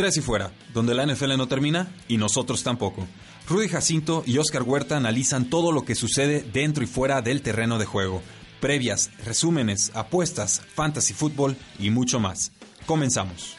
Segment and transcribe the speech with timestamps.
[0.00, 3.06] Tres y fuera, donde la NFL no termina y nosotros tampoco.
[3.46, 7.78] Rudy Jacinto y Oscar Huerta analizan todo lo que sucede dentro y fuera del terreno
[7.78, 8.22] de juego.
[8.62, 12.50] Previas, resúmenes, apuestas, fantasy fútbol y mucho más.
[12.86, 13.56] Comenzamos.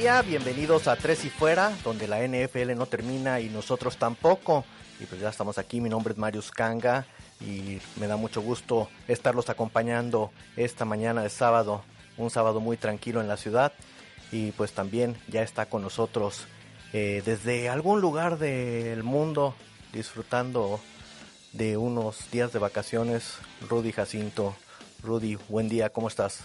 [0.00, 4.64] Día, bienvenidos a Tres y Fuera, donde la NFL no termina y nosotros tampoco.
[4.98, 7.04] Y pues ya estamos aquí, mi nombre es Marius Kanga
[7.38, 11.84] y me da mucho gusto estarlos acompañando esta mañana de sábado,
[12.16, 13.74] un sábado muy tranquilo en la ciudad.
[14.32, 16.46] Y pues también ya está con nosotros
[16.94, 19.54] eh, desde algún lugar del mundo
[19.92, 20.80] disfrutando
[21.52, 23.34] de unos días de vacaciones,
[23.68, 24.56] Rudy Jacinto.
[25.02, 26.42] Rudy, buen día, ¿cómo estás?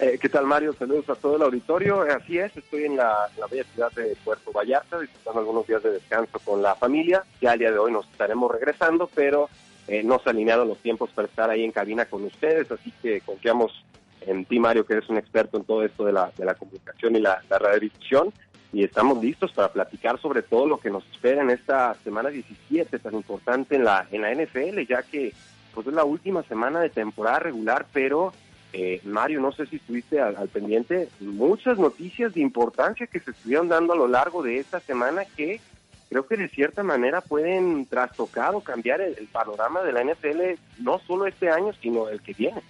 [0.00, 0.72] Eh, ¿Qué tal, Mario?
[0.72, 2.00] Saludos a todo el auditorio.
[2.02, 5.92] Así es, estoy en la, la, bella ciudad de Puerto Vallarta, disfrutando algunos días de
[5.92, 7.24] descanso con la familia.
[7.40, 9.48] Ya al día de hoy nos estaremos regresando, pero
[9.86, 12.92] eh, no se han alineado los tiempos para estar ahí en cabina con ustedes, así
[13.02, 13.84] que confiamos
[14.22, 17.14] en ti, Mario, que eres un experto en todo esto de la, de la comunicación
[17.14, 18.32] y la, la radiodifusión.
[18.72, 22.98] Y estamos listos para platicar sobre todo lo que nos espera en esta semana 17
[22.98, 25.32] tan importante en la, en la NFL, ya que
[25.72, 28.32] pues, es la última semana de temporada regular, pero
[28.76, 33.68] eh, Mario, no sé si estuviste al, pendiente, muchas noticias de importancia que se estuvieron
[33.68, 35.60] dando a lo largo de esta semana que
[36.08, 40.60] creo que de cierta manera pueden trastocar o cambiar el, el panorama de la NFL,
[40.80, 42.62] no solo este año, sino el que viene.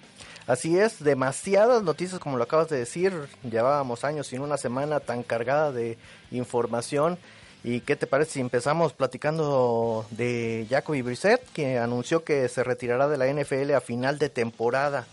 [0.46, 5.22] Así es, demasiadas noticias como lo acabas de decir, llevábamos años sin una semana tan
[5.22, 5.96] cargada de
[6.30, 7.16] información.
[7.62, 13.08] ¿Y qué te parece si empezamos platicando de Jacoby Brissett, que anunció que se retirará
[13.08, 15.06] de la NFL a final de temporada?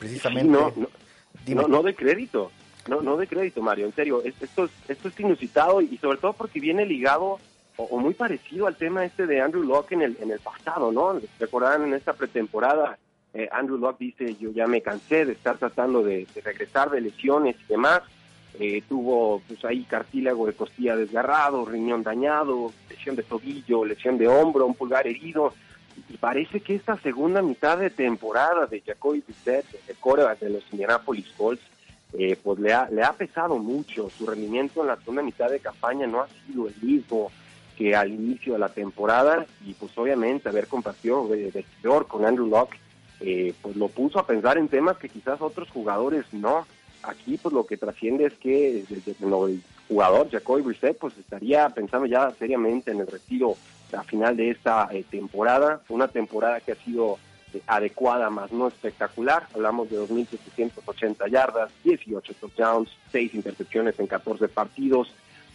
[0.00, 0.42] Precisamente.
[0.42, 2.50] Sí, no, no, no, no, de crédito,
[2.88, 6.32] no, no de crédito, Mario, en serio, esto es, esto es inusitado y sobre todo
[6.32, 7.38] porque viene ligado
[7.76, 10.90] o, o, muy parecido al tema este de Andrew Locke en el, en el pasado,
[10.90, 11.20] ¿no?
[11.38, 12.98] Recordarán en esta pretemporada,
[13.32, 17.00] eh, Andrew Locke dice, yo ya me cansé de estar tratando de, de regresar de
[17.00, 18.02] lesiones y demás,
[18.58, 24.26] eh, tuvo pues ahí cartílago de costilla desgarrado, riñón dañado, lesión de tobillo, lesión de
[24.26, 25.54] hombro, un pulgar herido,
[26.08, 30.64] y parece que esta segunda mitad de temporada de Jacoby Brissett, de coreback de los
[30.72, 31.62] Indianapolis Colts,
[32.12, 34.10] eh, pues le ha, le ha pesado mucho.
[34.10, 37.30] Su rendimiento en la segunda mitad de campaña no ha sido el mismo
[37.76, 42.78] que al inicio de la temporada y pues obviamente haber compartido vestidor con Andrew Locke
[43.20, 46.66] eh, pues lo puso a pensar en temas que quizás otros jugadores no.
[47.02, 48.84] Aquí pues lo que trasciende es que
[49.20, 53.56] no, el jugador Jacoby Brissett pues estaría pensando ya seriamente en el retiro
[53.94, 57.18] a final de esta eh, temporada, una temporada que ha sido
[57.52, 59.46] eh, adecuada, más no espectacular.
[59.54, 65.12] Hablamos de 2.780 yardas, 18 touchdowns, 6 intercepciones en 14 partidos.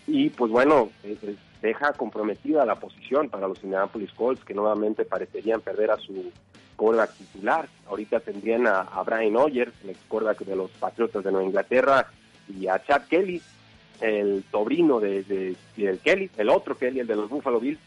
[0.08, 5.62] Y pues bueno, eh, deja comprometida la posición para los Indianapolis Colts, que nuevamente parecerían
[5.62, 6.32] perder a su
[6.76, 7.68] quarterback titular.
[7.88, 10.00] Ahorita tendrían a, Brian Hoyer, el ex
[10.46, 12.08] de los Patriotas de Nueva Inglaterra,
[12.48, 13.42] y a Chad Kelly,
[14.02, 17.80] el sobrino de, de, de Kelly, el otro Kelly, el de los Buffalo Bills,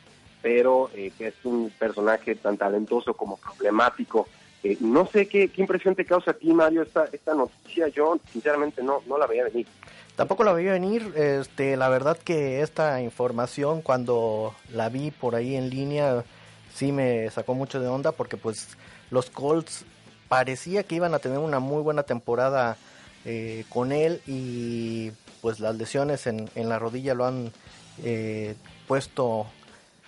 [0.42, 4.28] pero eh, que es un personaje tan talentoso como problemático.
[4.62, 7.88] Eh, no sé qué, qué, impresión te causa a ti, Mario, esta, esta noticia.
[7.88, 9.66] Yo, sinceramente, no, no la veía venir.
[10.16, 11.12] Tampoco la veía venir.
[11.16, 16.24] Este, la verdad que esta información, cuando la vi por ahí en línea,
[16.74, 18.76] sí me sacó mucho de onda porque pues
[19.10, 19.84] los Colts
[20.28, 22.76] parecía que iban a tener una muy buena temporada
[23.24, 27.52] eh, con él y pues las lesiones en, en la rodilla lo han
[28.04, 28.54] eh,
[28.86, 29.46] puesto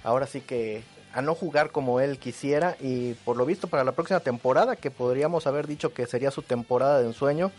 [0.05, 0.83] ahora sí que
[1.13, 2.77] a no jugar como él quisiera.
[2.81, 6.43] Y por lo visto para la próxima temporada que podríamos haber dicho que sería su
[6.43, 7.51] temporada de ensueño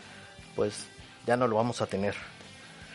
[0.55, 0.89] pues
[1.25, 2.15] ya no lo vamos a tener.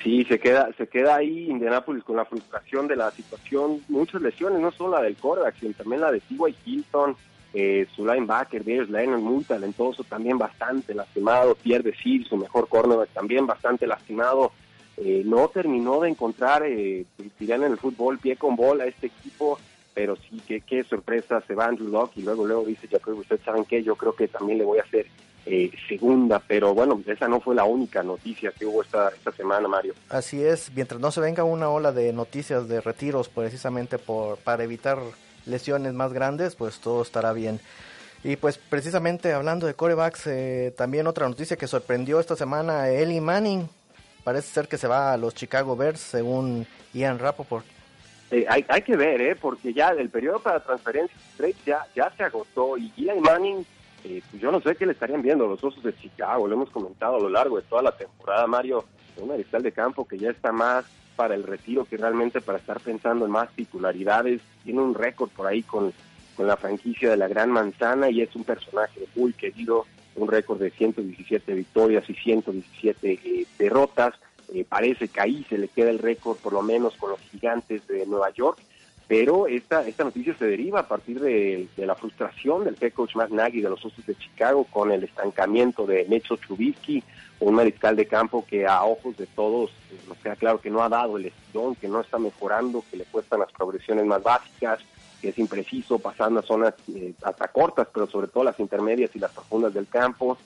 [0.03, 3.81] Sí se queda se queda ahí Indianapolis con la frustración de la situación.
[3.89, 6.57] Muchas lesiones no solo la del quarterback sino también la de T.Y.
[6.65, 7.17] Hilton
[7.55, 11.55] eh, su linebacker Darius Leonard muy talentoso también bastante lastimado.
[11.55, 14.53] Pierde sí su mejor cornerback también bastante lastimado
[14.97, 19.59] eh, no terminó de encontrar, eh, en el fútbol, pie con bola a este equipo,
[19.95, 23.43] pero sí que qué sorpresa se va Andrew Locke y luego luego dice Jacoby, ustedes
[23.43, 25.07] saben que yo creo que también le voy a hacer
[25.47, 29.69] eh, segunda, pero bueno, esa no fue la única noticia que hubo esta, esta semana,
[29.69, 29.95] Mario.
[30.09, 34.65] Así es, mientras no se venga una ola de noticias de retiros precisamente por, para
[34.65, 34.99] evitar
[35.47, 37.61] lesiones más grandes, pues todo estará bien.
[38.25, 43.21] Y pues precisamente hablando de corebacks, eh, también otra noticia que sorprendió esta semana, Eli
[43.21, 43.69] Manning,
[44.27, 47.65] parece ser que se va a los Chicago Bears según Ian Rappaport.
[48.33, 49.37] Eh, hay, que ver, ¿eh?
[49.37, 51.17] porque ya el periodo para transferencias
[51.65, 53.65] ya, ya se agotó y Eli Manning
[54.03, 56.71] eh, pues yo no sé qué le estarían viendo los Osos de Chicago, lo hemos
[56.71, 58.85] comentado a lo largo de toda la temporada, Mario,
[59.17, 60.85] un mariscal de campo que ya está más
[61.15, 65.47] para el retiro que realmente para estar pensando en más titularidades, tiene un récord por
[65.47, 65.93] ahí con,
[66.37, 69.87] con la franquicia de la Gran Manzana y es un personaje muy querido,
[70.17, 74.15] un récord de 117 victorias y 117 eh, derrotas,
[74.53, 77.87] eh, parece que ahí se le queda el récord por lo menos con los gigantes
[77.87, 78.59] de Nueva York,
[79.09, 83.31] pero esta, esta noticia se deriva a partir de, la frustración del head coach Matt
[83.31, 87.05] Nagy de los Osos de Chicago con el estancamiento de Mitchell Trubisky,
[87.39, 90.83] un mariscal de campo que a ojos de todos eh, nos queda claro que no
[90.83, 94.81] ha dado el estirón, que no está mejorando, que le cuestan las progresiones más básicas,
[95.21, 99.19] que es impreciso pasando a zonas eh, hasta cortas, pero sobre todo las intermedias y
[99.19, 100.37] las profundas del campo,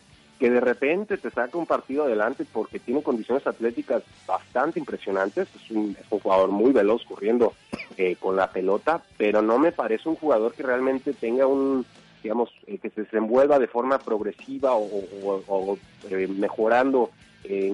[0.41, 5.71] que de repente te saca un partido adelante porque tiene condiciones atléticas bastante impresionantes, es
[5.71, 7.53] un, jugador muy veloz corriendo
[7.99, 11.85] eh, con la pelota, pero no me parece un jugador que realmente tenga un,
[12.23, 15.79] digamos, eh, que se desenvuelva de forma progresiva o,
[16.09, 17.11] eh, mejorando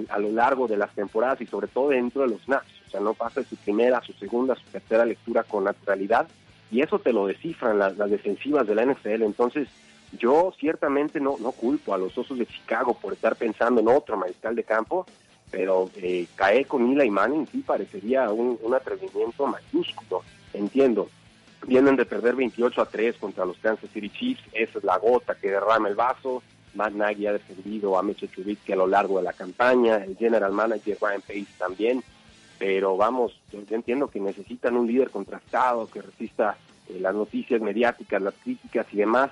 [0.09, 3.01] a lo largo de las temporadas y sobre todo dentro de los snaps, o sea,
[3.01, 6.27] no pasa de su primera, su segunda, su tercera lectura con naturalidad
[6.71, 9.69] y eso te lo descifran las, defensivas de la NFL, entonces
[10.19, 14.17] yo ciertamente no, no culpo a los Osos de Chicago por estar pensando en otro
[14.17, 15.07] mariscal de campo,
[15.51, 20.23] pero eh, caer con Eli Manning sí parecería un, atrevimiento mayúsculo.
[20.53, 21.09] Entiendo,
[21.67, 25.35] vienen de perder 28 a 3 contra los Kansas City Chiefs, esa es la gota
[25.35, 26.43] que derrama el vaso.
[26.75, 30.53] Matt Nagy ha defendido a Mitchell Trubisky a lo largo de la campaña, el general
[30.53, 32.05] manager Ryan Pace también,
[32.59, 36.57] pero vamos, yo, entiendo que necesitan un líder contrastado que resista
[36.89, 39.31] eh, las noticias mediáticas, las críticas y demás,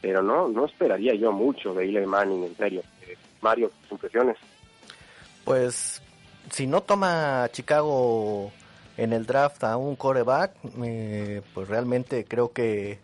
[0.00, 2.82] pero no, no esperaría yo mucho de Eli Manning, en serio.
[3.02, 4.36] Eh, Mario, tus impresiones.
[5.44, 6.02] Pues
[6.50, 8.50] si no toma Chicago
[8.96, 10.52] en el draft a un coreback,
[10.82, 12.98] eh, pues realmente creo que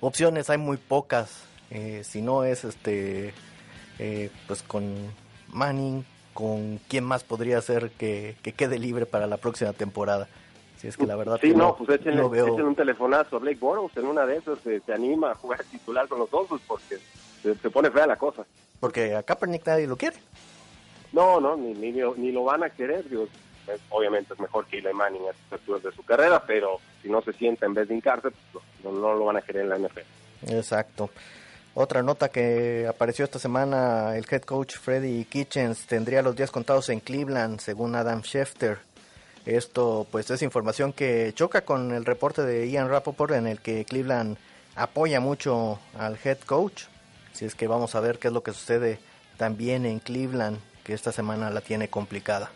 [0.00, 1.44] opciones hay muy pocas.
[1.70, 3.32] Eh, si no es este,
[4.46, 4.94] pues con
[5.48, 6.04] Manning,
[6.34, 10.28] con quién más podría ser que, que quede libre para la próxima temporada
[10.88, 14.26] es que la verdad sí, no, pues échenle, un telefonazo a Blake Bortles, en una
[14.26, 16.98] de esas se, anima a jugar titular con los Osos porque
[17.42, 18.44] se, pone fea la cosa.
[18.80, 20.16] Porque a Kaepernick nadie lo quiere.
[21.12, 23.28] No, no, ni, ni, ni lo van a querer, digo,
[23.90, 27.22] obviamente es mejor que Eli Manning a estas alturas de su carrera, pero si no
[27.22, 29.78] se sienta en vez de hincarse, pues no, no lo van a querer en la
[29.78, 30.54] NFL.
[30.54, 31.10] Exacto.
[31.76, 36.88] Otra nota que apareció esta semana, el head coach Freddy Kitchens tendría los días contados
[36.88, 38.78] en Cleveland, según Adam Schefter.
[39.44, 43.84] Esto pues es información que choca con el reporte de Ian Rappaport en el que
[43.84, 44.36] Cleveland
[44.76, 46.84] apoya mucho al head coach.
[47.32, 49.00] Si es que vamos a ver qué es lo que sucede
[49.36, 52.52] también en Cleveland, que esta semana la tiene complicada.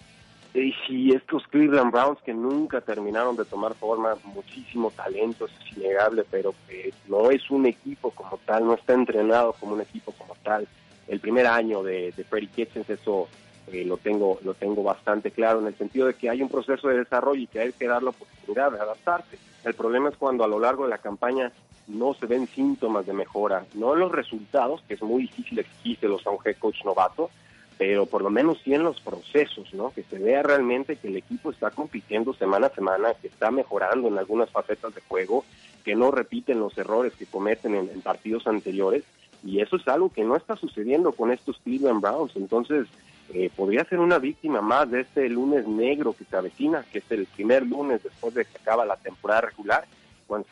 [0.54, 6.24] Y si estos Cleveland Browns que nunca terminaron de tomar forma, muchísimo talento, es innegable,
[6.30, 10.34] pero que no es un equipo como tal, no está entrenado como un equipo como
[10.42, 10.66] tal.
[11.06, 13.28] El primer año de, de Freddie Kitchens, eso
[13.72, 16.88] eh, lo tengo lo tengo bastante claro en el sentido de que hay un proceso
[16.88, 19.38] de desarrollo y que hay que dar la oportunidad de adaptarse.
[19.64, 21.52] El problema es cuando a lo largo de la campaña
[21.86, 26.30] no se ven síntomas de mejora, no los resultados, que es muy difícil exigírselos a
[26.30, 27.30] un head coach novato,
[27.78, 29.92] pero por lo menos sí en los procesos, ¿no?
[29.92, 34.08] Que se vea realmente que el equipo está compitiendo semana a semana, que está mejorando
[34.08, 35.44] en algunas facetas de juego,
[35.84, 39.04] que no repiten los errores que cometen en, partidos anteriores,
[39.44, 42.34] y eso es algo que no está sucediendo con estos Cleveland Browns.
[42.34, 42.88] Entonces,
[43.32, 47.10] eh, podría ser una víctima más de este lunes negro que se avecina, que es
[47.10, 49.86] el primer lunes después de que acaba la temporada regular,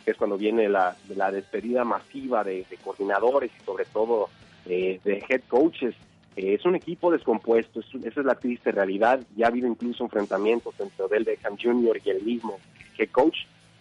[0.04, 4.28] que es cuando viene la, la despedida masiva de, coordinadores y sobre todo
[4.66, 5.94] eh, de head coaches.
[6.36, 9.20] Eh, es un equipo descompuesto, esa es la triste realidad.
[9.36, 12.00] Ya ha habido incluso enfrentamientos entre Odell Beckham Jr.
[12.04, 12.58] y el mismo
[12.98, 13.36] head coach,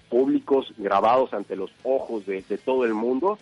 [0.10, 3.38] públicos grabados ante los ojos de, todo el mundo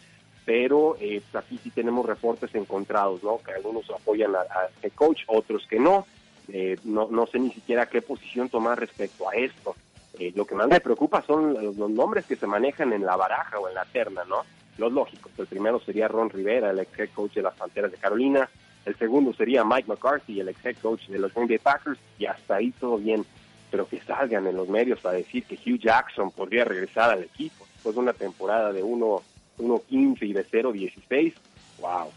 [0.46, 3.40] pero eh, pues, aquí sí tenemos reportes encontrados, ¿no?
[3.46, 4.44] Que algunos apoyan a,
[4.76, 6.06] este coach, otros que no.
[6.50, 7.08] Eh, no.
[7.10, 9.74] No sé ni siquiera qué posición tomar respecto a esto.
[10.20, 13.58] Eh, lo que más me preocupa son los, nombres que se manejan en la baraja
[13.60, 14.44] o en la terna, ¿no?
[14.78, 15.32] Los lógicos.
[15.38, 18.50] El primero sería Ron Rivera, el ex head coach de las Panteras de Carolina.
[18.86, 22.00] El segundo sería Mike McCarthy, el ex head coach de los Green Bay Packers.
[22.18, 23.26] Y hasta ahí todo bien.
[23.72, 27.66] Pero que salgan en los medios a decir que Hugh Jackson podría regresar al equipo
[27.74, 29.22] después de una temporada de uno
[29.58, 31.34] 1.15 y de 0.16.
[31.80, 32.12] ¡Wow!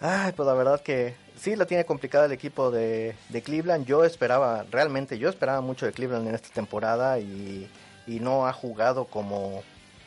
[0.00, 3.86] Ay, pues la verdad que sí la tiene complicada el equipo de, de, Cleveland.
[3.86, 7.68] Yo esperaba, realmente yo esperaba mucho de Cleveland en esta temporada y,
[8.06, 9.62] y no ha jugado como,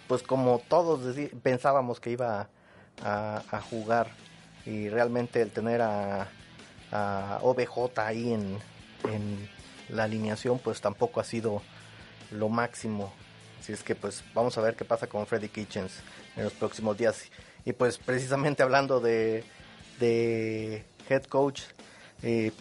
[0.08, 1.02] pues como todos
[1.44, 2.50] pensábamos que iba
[3.04, 4.08] a, jugar.
[4.66, 6.28] Y realmente el tener a,
[6.92, 8.58] a OBJ ahí en,
[9.10, 9.50] en
[9.90, 11.62] la alineación, pues tampoco ha sido
[12.32, 13.14] lo máximo.
[13.60, 15.94] Así es que pues vamos a ver qué pasa con Freddy Kitchens
[16.36, 17.32] en los próximos días.
[17.66, 19.44] Y pues precisamente hablando de,
[20.00, 21.62] de head coach,
[22.22, 22.52] eh,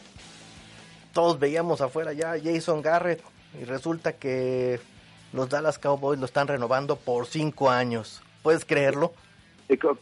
[1.13, 3.23] todos veíamos afuera ya Jason Garrett
[3.61, 4.81] y resulta que
[5.33, 8.23] los Dallas Cowboys lo están renovando por cinco años.
[8.43, 9.13] ¿Puedes creerlo?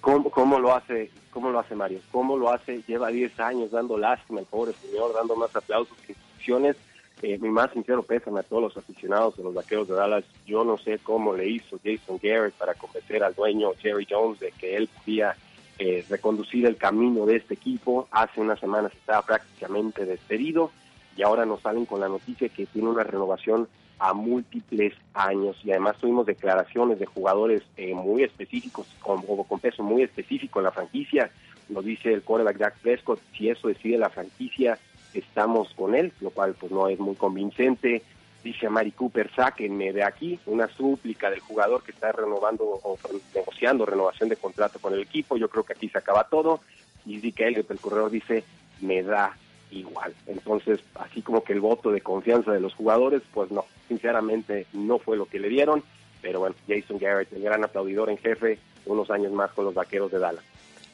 [0.00, 2.00] ¿Cómo, cómo lo hace cómo lo hace Mario?
[2.10, 2.82] ¿Cómo lo hace?
[2.86, 6.76] Lleva 10 años dando lástima al pobre señor, dando más aplausos que instrucciones.
[7.22, 10.24] Eh, mi más sincero pésame a todos los aficionados de los vaqueros de Dallas.
[10.46, 14.52] Yo no sé cómo le hizo Jason Garrett para convencer al dueño Jerry Jones de
[14.52, 15.36] que él podía
[15.78, 18.08] eh, reconducir el camino de este equipo.
[18.10, 20.72] Hace unas semanas estaba prácticamente despedido
[21.16, 23.68] y ahora nos salen con la noticia que tiene una renovación
[24.02, 29.84] a múltiples años y además tuvimos declaraciones de jugadores eh, muy específicos con, con peso
[29.84, 31.30] muy específico en la franquicia.
[31.68, 34.76] Nos dice el quarterback Jack Prescott, si eso decide la franquicia,
[35.14, 38.02] estamos con él, lo cual pues no es muy convincente.
[38.42, 42.98] Dice Mari Cooper, sáquenme de aquí, una súplica del jugador que está renovando o
[43.36, 45.36] negociando renovación de contrato con el equipo.
[45.36, 46.58] Yo creo que aquí se acaba todo.
[47.06, 48.42] Y Dick Elliott, el corredor, dice,
[48.80, 49.36] me da
[49.72, 50.14] igual.
[50.26, 54.98] Entonces, así como que el voto de confianza de los jugadores, pues no, sinceramente no
[54.98, 55.82] fue lo que le dieron.
[56.20, 60.10] Pero bueno, Jason Garrett, el gran aplaudidor en jefe, unos años más con los vaqueros
[60.12, 60.44] de Dallas.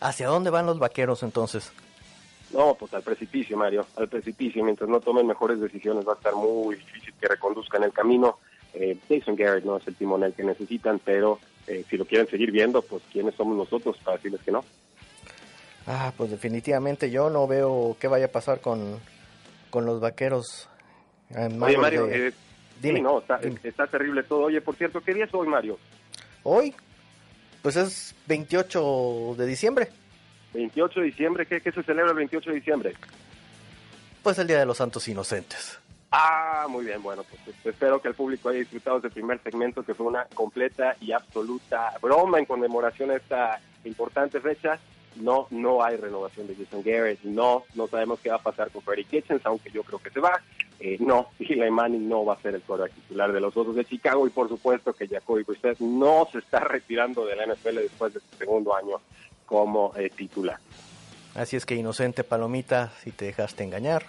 [0.00, 1.72] ¿Hacia dónde van los vaqueros entonces?
[2.52, 4.64] No, pues al precipicio, Mario, al precipicio.
[4.64, 8.38] Mientras no tomen mejores decisiones va a estar muy difícil que reconduzcan el camino.
[8.72, 12.50] Eh, Jason Garrett no es el timonel que necesitan, pero eh, si lo quieren seguir
[12.50, 14.64] viendo, pues ¿quiénes somos nosotros para decirles que no?
[15.90, 19.00] Ah, pues definitivamente yo no veo qué vaya a pasar con,
[19.70, 20.68] con los vaqueros.
[21.34, 22.34] Oye, Mario, eh,
[22.78, 24.42] dime, no, está, terrible todo.
[24.42, 25.78] Oye, por cierto, ¿qué día es hoy, Mario?
[26.42, 26.74] Hoy,
[27.62, 29.88] pues es 28 de diciembre.
[30.52, 32.94] 28 de diciembre, ¿qué, ¿qué se celebra el 28 de diciembre?
[34.22, 35.78] Pues el Día de los Santos Inocentes.
[36.10, 39.94] Ah, muy bien, bueno, pues espero que el público haya disfrutado este primer segmento que
[39.94, 44.78] fue una completa y absoluta broma en conmemoración a esta importante fecha
[45.20, 48.82] no, no hay renovación de Jason Garrett, no, no sabemos qué va a pasar con
[48.82, 50.42] Freddie Kitchens, aunque yo creo que se va,
[50.80, 53.84] eh, no, Eli Manning no va a ser el quarterback titular de los Osos de
[53.84, 58.14] Chicago y por supuesto que Jacoby Brissett no se está retirando de la NFL después
[58.14, 59.00] de su segundo año
[59.46, 60.58] como eh, titular.
[61.34, 64.04] Así es que inocente Palomita, si te dejaste engañar,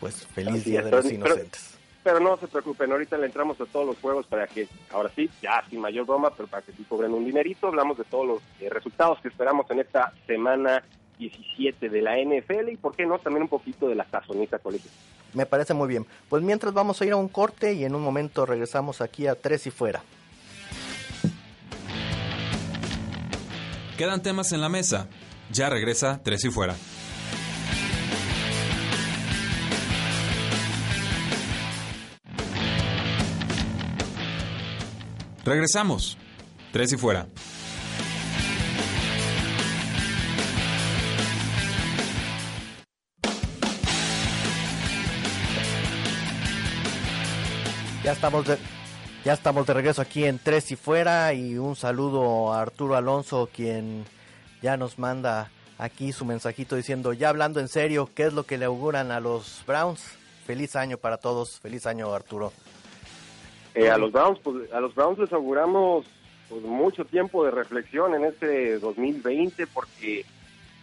[0.00, 1.77] pues feliz día de los inocentes pero
[2.20, 5.64] no se preocupen, ahorita le entramos a todos los juegos para que, ahora sí, ya
[5.68, 8.68] sin mayor broma, pero para que sí cobren un dinerito, hablamos de todos los eh,
[8.70, 10.82] resultados que esperamos en esta semana
[11.18, 14.90] 17 de la NFL y, ¿por qué no?, también un poquito de la tazonita colegio.
[15.34, 16.06] Me parece muy bien.
[16.28, 19.34] Pues mientras vamos a ir a un corte y en un momento regresamos aquí a
[19.34, 20.02] Tres y Fuera.
[23.96, 25.08] Quedan temas en la mesa.
[25.50, 26.76] Ya regresa Tres y Fuera.
[35.48, 36.18] Regresamos.
[36.72, 37.26] Tres y fuera.
[48.04, 48.58] Ya estamos de,
[49.24, 53.48] ya estamos de regreso aquí en Tres y Fuera y un saludo a Arturo Alonso
[53.50, 54.04] quien
[54.60, 58.58] ya nos manda aquí su mensajito diciendo ya hablando en serio, ¿qué es lo que
[58.58, 60.02] le auguran a los Browns?
[60.46, 62.52] Feliz año para todos, feliz año Arturo.
[63.78, 66.04] Eh, a los Browns, pues, a los Browns les auguramos
[66.48, 70.24] pues, mucho tiempo de reflexión en este 2020 porque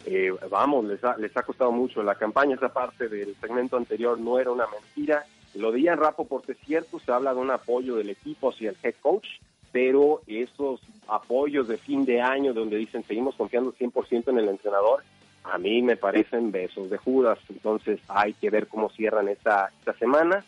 [0.06, 4.18] eh, vamos, les ha, les ha costado mucho la campaña, esa parte del segmento anterior
[4.18, 5.26] no era una mentira.
[5.56, 8.70] Lo di en Rapo porque es cierto, se habla de un apoyo del equipo hacia
[8.70, 9.28] el head coach,
[9.74, 15.04] pero esos apoyos de fin de año donde dicen seguimos confiando 100% en el entrenador,
[15.44, 17.40] a mí me parecen besos de Judas.
[17.50, 20.46] Entonces hay que ver cómo cierran esta, esta semana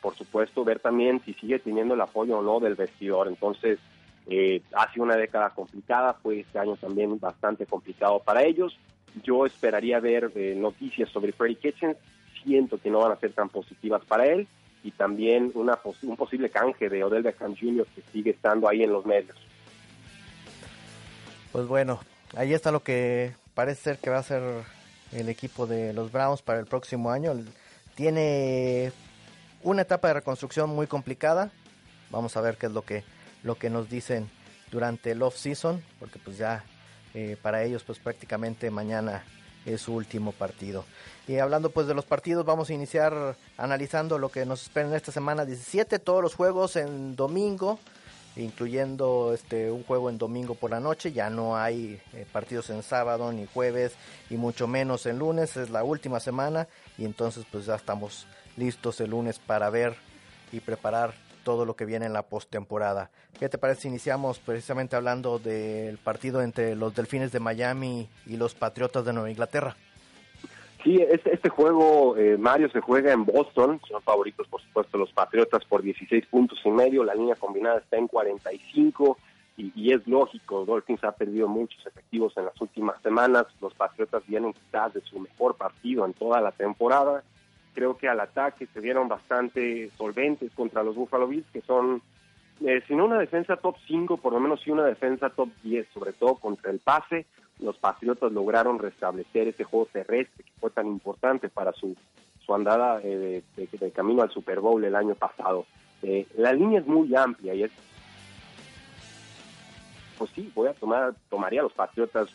[0.00, 3.28] por supuesto, ver también si sigue teniendo el apoyo o no del vestidor.
[3.28, 3.78] Entonces,
[4.26, 8.78] eh, ha una década complicada, fue este año también bastante complicado para ellos.
[9.22, 11.96] Yo esperaría ver eh, noticias sobre Freddy Kitchens,
[12.44, 14.46] siento que no van a ser tan positivas para él,
[14.82, 17.86] y también una un posible canje de Odell Beckham Jr.
[17.94, 19.36] que sigue estando ahí en los medios.
[21.52, 22.00] Pues bueno,
[22.36, 24.42] ahí está lo que parece ser que va a ser
[25.12, 27.34] el equipo de los Browns para el próximo año.
[27.94, 28.92] Tiene
[29.62, 31.50] una etapa de reconstrucción muy complicada.
[32.10, 33.04] Vamos a ver qué es lo que,
[33.42, 34.30] lo que nos dicen
[34.70, 36.64] durante el off season, porque pues ya
[37.14, 39.24] eh, para ellos pues prácticamente mañana
[39.66, 40.84] es su último partido.
[41.28, 44.94] Y hablando pues de los partidos, vamos a iniciar analizando lo que nos espera en
[44.94, 47.78] esta semana 17, todos los juegos en domingo,
[48.36, 52.82] incluyendo este un juego en domingo por la noche, ya no hay eh, partidos en
[52.82, 53.92] sábado ni jueves
[54.30, 58.26] y mucho menos en lunes, es la última semana y entonces pues ya estamos
[58.56, 59.94] listos el lunes para ver
[60.52, 61.14] y preparar
[61.44, 63.10] todo lo que viene en la postemporada.
[63.38, 68.54] ¿Qué te parece iniciamos precisamente hablando del partido entre los Delfines de Miami y los
[68.54, 69.76] Patriotas de Nueva Inglaterra?
[70.84, 73.80] Sí, este, este juego, eh, Mario, se juega en Boston.
[73.86, 77.04] Son favoritos, por supuesto, los Patriotas por 16 puntos y medio.
[77.04, 79.18] La línea combinada está en 45
[79.58, 80.64] y, y es lógico.
[80.64, 83.46] Dolphins ha perdido muchos efectivos en las últimas semanas.
[83.60, 87.22] Los Patriotas vienen quizás de su mejor partido en toda la temporada
[87.74, 92.02] creo que al ataque se vieron bastante solventes contra los Buffalo Bills, que son,
[92.64, 95.86] eh, si no una defensa top 5, por lo menos sí una defensa top 10,
[95.92, 97.26] sobre todo contra el pase.
[97.58, 101.94] Los Patriotas lograron restablecer ese juego terrestre que fue tan importante para su,
[102.44, 105.66] su andada eh, de, camino al Super Bowl el año pasado.
[106.02, 107.70] Eh, la línea es muy amplia y es
[110.20, 112.28] pues sí, voy a tomar, tomaría a los Patriotas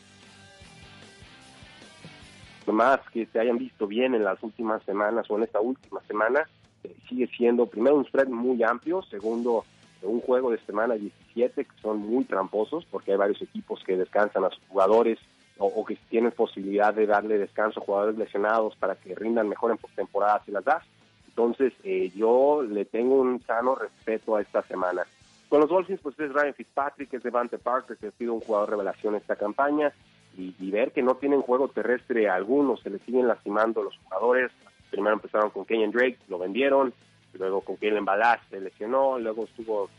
[2.74, 6.48] más que se hayan visto bien en las últimas semanas o en esta última semana,
[6.84, 9.66] eh, sigue siendo primero un spread muy amplio, segundo
[10.02, 14.44] un juego de semana 17 que son muy tramposos porque hay varios equipos que descansan
[14.46, 15.20] a sus jugadores
[15.58, 19.78] o, que tienen posibilidad de darle descanso a jugadores lesionados para que rindan mejor en
[19.78, 20.84] postemporada si las das.
[21.30, 25.04] Entonces eh, yo le tengo un sano respeto a esta semana.
[25.48, 28.72] Con los Dolphins pues es Ryan Fitzpatrick, es Devante Parker, que ha sido un jugador
[28.72, 29.94] revelación esta campaña
[30.38, 34.52] y, ver que no tienen juego terrestre algunos, se les siguen lastimando los jugadores.
[34.90, 36.94] Primero empezaron con Kenyon Drake, lo vendieron,
[37.34, 39.90] luego con Kellen Balazs se lesionó, luego estuvo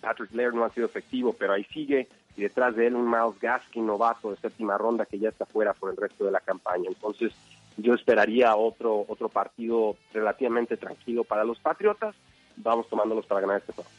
[0.00, 3.38] Patrick Laird, no ha sido efectivo, pero ahí sigue, y detrás de él un Miles
[3.40, 6.88] Gaskin, novato de séptima ronda, que ya está fuera por el resto de la campaña.
[6.88, 7.32] Entonces,
[7.76, 12.14] yo esperaría otro, otro partido relativamente tranquilo para los Patriotas.
[12.56, 13.90] Vamos tomándolos para ganar este juego.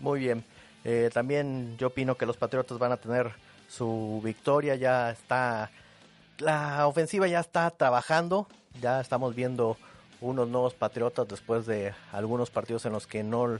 [0.00, 0.44] Muy bien.
[0.84, 3.32] Eh, también yo opino que los Patriotas van a tener
[3.68, 5.70] su victoria, ya está,
[6.38, 8.46] la ofensiva ya está trabajando,
[8.80, 9.76] ya estamos viendo
[10.20, 13.58] unos nuevos Patriotas después de algunos partidos en los que no,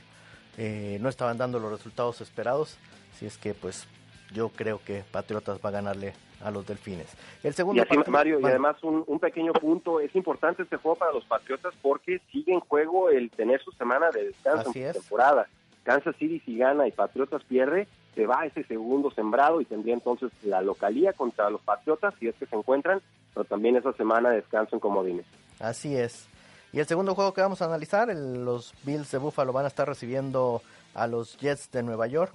[0.58, 2.76] eh, no estaban dando los resultados esperados,
[3.18, 3.86] si es que pues
[4.32, 7.08] yo creo que Patriotas va a ganarle a los Delfines.
[7.42, 11.12] El segundo y Mario, y además un, un, pequeño punto, es importante este juego para
[11.12, 15.48] los Patriotas porque sigue en juego el tener su semana de descanso en temporada.
[15.84, 20.30] Kansas City si gana y Patriotas pierde, se va ese segundo sembrado y tendría entonces
[20.42, 23.00] la localía contra los Patriotas si es que se encuentran,
[23.34, 25.26] pero también esa semana descanso en comodines.
[25.58, 26.28] Así es.
[26.72, 29.86] Y el segundo juego que vamos a analizar, los Bills de Buffalo van a estar
[29.86, 30.62] recibiendo
[30.94, 32.34] a los Jets de Nueva York,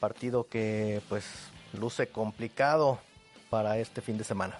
[0.00, 2.98] partido que pues luce complicado
[3.50, 4.58] para este fin de semana.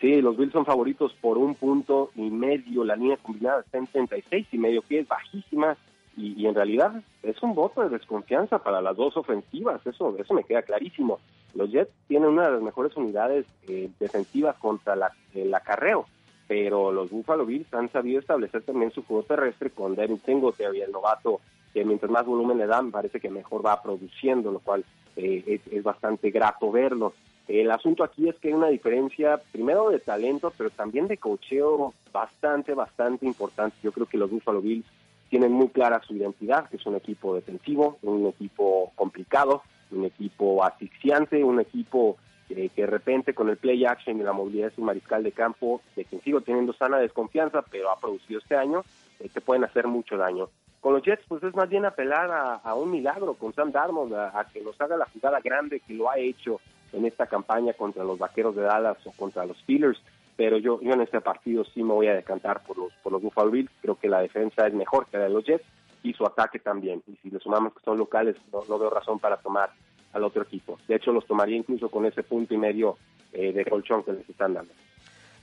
[0.00, 3.86] Sí, los Bills son favoritos por un punto y medio, la línea combinada está en
[3.86, 5.76] 36 y medio, que es bajísima
[6.16, 10.44] y, en realidad es un voto de desconfianza para las dos ofensivas, eso, eso me
[10.44, 11.18] queda clarísimo.
[11.54, 16.06] Los Jets tienen una de las mejores unidades eh, defensivas contra la, el acarreo,
[16.48, 20.92] pero los Buffalo Bills han sabido establecer también su juego terrestre con Devin Singletary, el
[20.92, 21.40] novato,
[21.74, 24.84] que mientras más volumen le dan, parece que mejor va produciendo, lo cual
[25.16, 27.12] eh, es, es bastante grato verlo.
[27.46, 31.94] El asunto aquí es que hay una diferencia, primero de talento, pero también de cocheo
[32.12, 33.76] bastante, bastante importante.
[33.82, 34.86] Yo creo que los Buffalo Bills
[35.28, 40.64] tienen muy clara su identidad, que es un equipo defensivo, un equipo complicado, un equipo
[40.64, 42.16] asfixiante, un equipo
[42.48, 45.80] que, de repente con el play action y la movilidad de su mariscal de campo,
[45.96, 48.84] de quien sigo teniendo sana desconfianza, pero ha producido este año,
[49.20, 50.48] eh, que pueden hacer mucho daño.
[50.80, 54.38] Con los Jets, pues es más bien apelar a, un milagro con Sam Darnold, a,
[54.38, 56.60] a, que nos haga la jugada grande que lo ha hecho
[56.92, 60.00] en esta campaña contra los Vaqueros de Dallas o contra los Steelers
[60.36, 63.22] pero yo, yo en este partido sí me voy a decantar por los, por los
[63.22, 63.70] Buffalo Bills.
[63.80, 65.64] Creo que la defensa es mejor que la de los Jets
[66.02, 67.02] y su ataque también.
[67.06, 69.70] Y si le sumamos que son locales, no, veo razón para tomar
[70.12, 70.78] al otro equipo.
[70.86, 72.98] De hecho, los tomaría incluso con ese punto y medio
[73.32, 74.72] eh, de colchón que les están dando.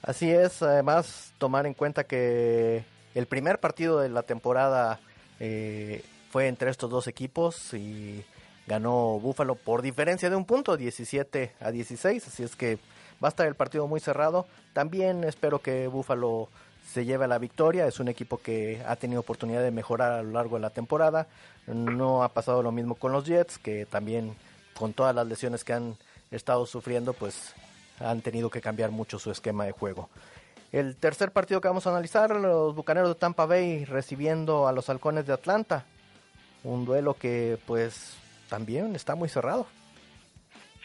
[0.03, 2.83] Así es, además tomar en cuenta que
[3.15, 4.99] el primer partido de la temporada
[5.39, 8.23] eh, fue entre estos dos equipos y
[8.67, 12.77] ganó Buffalo por diferencia de un punto, 17 a 16, así es que
[13.23, 14.45] Va a estar el partido muy cerrado.
[14.73, 16.49] También espero que Buffalo
[16.91, 17.87] se lleve la victoria.
[17.87, 21.27] Es un equipo que ha tenido oportunidad de mejorar a lo largo de la temporada.
[21.67, 24.35] No ha pasado lo mismo con los Jets, que también
[24.77, 25.95] con todas las lesiones que han
[26.31, 27.53] estado sufriendo, pues
[27.99, 30.09] han tenido que cambiar mucho su esquema de juego.
[30.71, 34.89] El tercer partido que vamos a analizar, los Bucaneros de Tampa Bay recibiendo a los
[34.89, 35.85] Halcones de Atlanta.
[36.63, 38.15] Un duelo que pues
[38.49, 39.67] también está muy cerrado.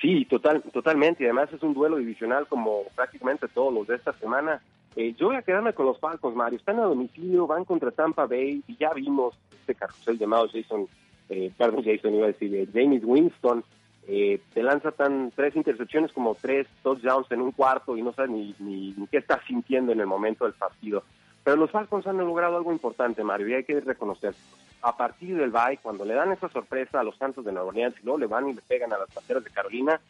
[0.01, 1.23] Sí, total, totalmente.
[1.23, 4.63] Y además es un duelo divisional como prácticamente todos los de esta semana.
[4.97, 6.59] Eh, yo voy a quedarme con los Falcons, Mario.
[6.59, 10.87] Están a domicilio, van contra Tampa Bay y ya vimos este carrusel llamado Jason,
[11.29, 13.65] eh, perdón, Jason iba a decir, eh, James Winston.
[14.11, 18.31] Eh, te lanza tan tres intercepciones como tres touchdowns en un cuarto y no sabes
[18.31, 21.03] ni, ni, ni qué estás sintiendo en el momento del partido.
[21.45, 24.35] Pero los Falcons han logrado algo importante, Mario, y hay que reconocer.
[24.81, 27.95] A partir del bye, cuando le dan esa sorpresa a los Santos de Nueva Orleans
[28.01, 30.01] y luego le van y le pegan a las Panteras de Carolina,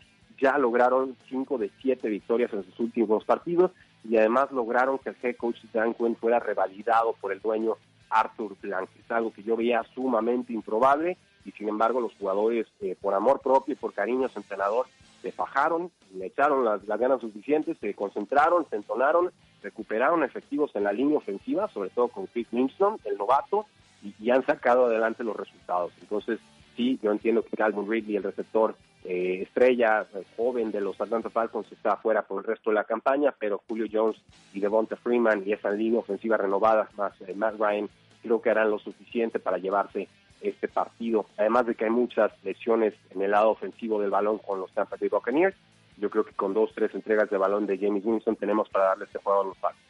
[0.41, 3.73] ya lograron cinco de siete victorias en sus últimos partidos
[4.05, 7.77] y además lograron que el head coach Dan Quinn fuera revalidado por el dueño
[8.11, 8.91] Arthur Blank.
[8.99, 13.41] Es algo que yo veía sumamente improbable y sin embargo los jugadores, eh, por amor
[13.41, 14.87] propio y por cariño a su entrenador,
[15.23, 20.85] se fajaron, le echaron las, las ganas suficientes, se concentraron, se entonaron recuperaron efectivos en
[20.85, 23.67] la línea ofensiva, sobre todo con Chris Winston, el novato,
[24.03, 25.93] y, han sacado adelante los resultados.
[26.01, 26.39] Entonces,
[26.77, 31.31] sí, yo entiendo que Calvin Ridley, el receptor eh, estrella, eh, joven de los Atlanta
[31.31, 34.17] Falcons, está afuera por el resto de la campaña, pero Julio Jones
[34.53, 37.89] y Devonta Freeman y esa línea ofensiva renovada, más eh, Matt Ryan,
[38.23, 40.09] creo que harán lo suficiente para llevarse
[40.41, 41.27] este partido.
[41.37, 44.97] Además de que hay muchas lesiones en el lado ofensivo del balón con los Tampa
[45.01, 45.57] Bay Buccaneers,
[45.97, 49.07] yo creo que con dos, tres entregas de balón de James Winston tenemos para darle
[49.07, 49.88] este juego a los Falcons.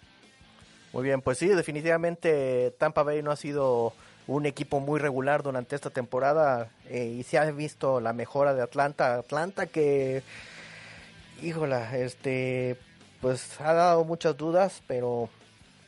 [0.93, 3.93] Muy bien, pues sí, definitivamente Tampa Bay no ha sido
[4.27, 8.63] un equipo muy regular durante esta temporada eh, y se ha visto la mejora de
[8.63, 9.15] Atlanta.
[9.17, 10.23] Atlanta que,
[11.43, 12.77] híjola, este,
[13.21, 15.29] pues ha dado muchas dudas, pero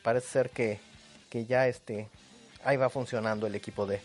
[0.03, 0.79] parece ser que,
[1.29, 2.09] que ya este,
[2.63, 4.01] ahí va funcionando el equipo de,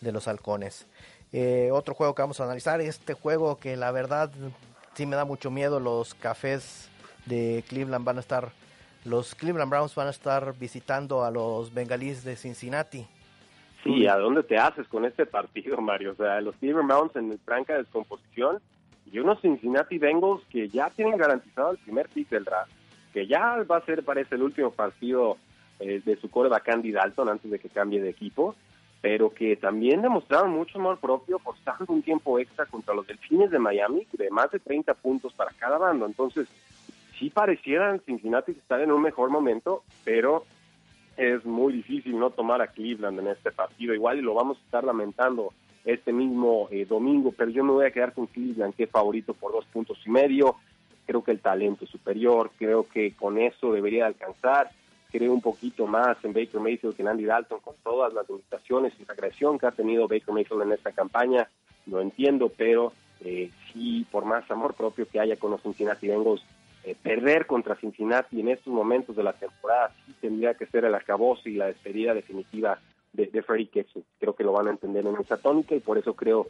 [0.00, 0.86] de los halcones.
[1.32, 4.30] Eh, otro juego que vamos a analizar, este juego que la verdad
[4.94, 5.80] sí me da mucho miedo.
[5.80, 6.88] Los cafés
[7.26, 8.52] de Cleveland van a estar,
[9.08, 13.06] los Cleveland Browns van a estar visitando a los bengalíes de Cincinnati.
[13.82, 16.12] Sí, ¿a dónde te haces con este partido, Mario?
[16.12, 18.60] O sea, los Cleveland Browns en franca descomposición
[19.10, 22.70] y unos Cincinnati Bengals que ya tienen garantizado el primer pick del draft,
[23.12, 25.38] que ya va a ser, parece, el último partido
[25.80, 28.54] eh, de su coreback Andy Dalton antes de que cambie de equipo
[29.00, 33.58] pero que también demostraron mucho amor propio forzando un tiempo extra contra los Delfines de
[33.58, 36.06] Miami de más de 30 puntos para cada bando.
[36.06, 36.48] Entonces,
[37.18, 40.44] sí parecieran Cincinnati estar en un mejor momento, pero
[41.16, 43.94] es muy difícil no tomar a Cleveland en este partido.
[43.94, 45.52] Igual y lo vamos a estar lamentando
[45.84, 49.34] este mismo eh, domingo, pero yo me voy a quedar con Cleveland, que es favorito
[49.34, 50.56] por dos puntos y medio.
[51.06, 54.70] Creo que el talento es superior, creo que con eso debería alcanzar
[55.10, 58.92] creo un poquito más en Baker Mayfield que en Andy Dalton con todas las limitaciones
[58.98, 61.48] y la agresión que ha tenido Baker Mayfield en esta campaña.
[61.86, 66.44] Lo entiendo, pero eh, sí, por más amor propio que haya con los Cincinnati Bengals,
[66.84, 70.94] eh, perder contra Cincinnati en estos momentos de la temporada sí tendría que ser el
[70.94, 72.78] acabose y la despedida definitiva
[73.12, 74.04] de, de Freddie Kitchen.
[74.18, 76.48] Creo que lo van a entender en esa tónica y por eso creo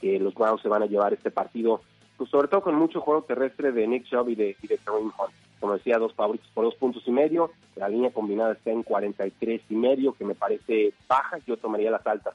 [0.00, 1.80] que los Browns se van a llevar este partido,
[2.16, 5.06] pues sobre todo con mucho juego terrestre de Nick Chubb y de, y de Kareem
[5.06, 5.34] Hunt
[5.64, 7.50] como decía, dos favoritos por dos puntos y medio.
[7.76, 11.38] La línea combinada está en 43 y medio, que me parece baja.
[11.46, 12.34] Yo tomaría las altas.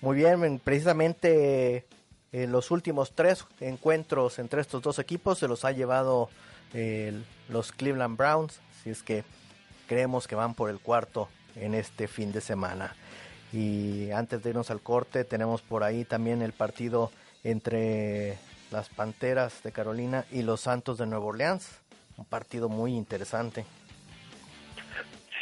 [0.00, 1.84] Muy bien, precisamente
[2.34, 6.28] eh, los últimos tres encuentros entre estos dos equipos se los ha llevado
[7.48, 9.22] los Cleveland Browns, si es que
[9.86, 12.96] creemos que van por el cuarto en este fin de semana.
[13.52, 17.12] Y antes de irnos al corte, tenemos por ahí también el partido
[17.44, 18.38] entre
[18.72, 21.64] las Panteras de Carolina y los Santos de Nueva Orleans
[22.16, 23.64] un partido muy interesante.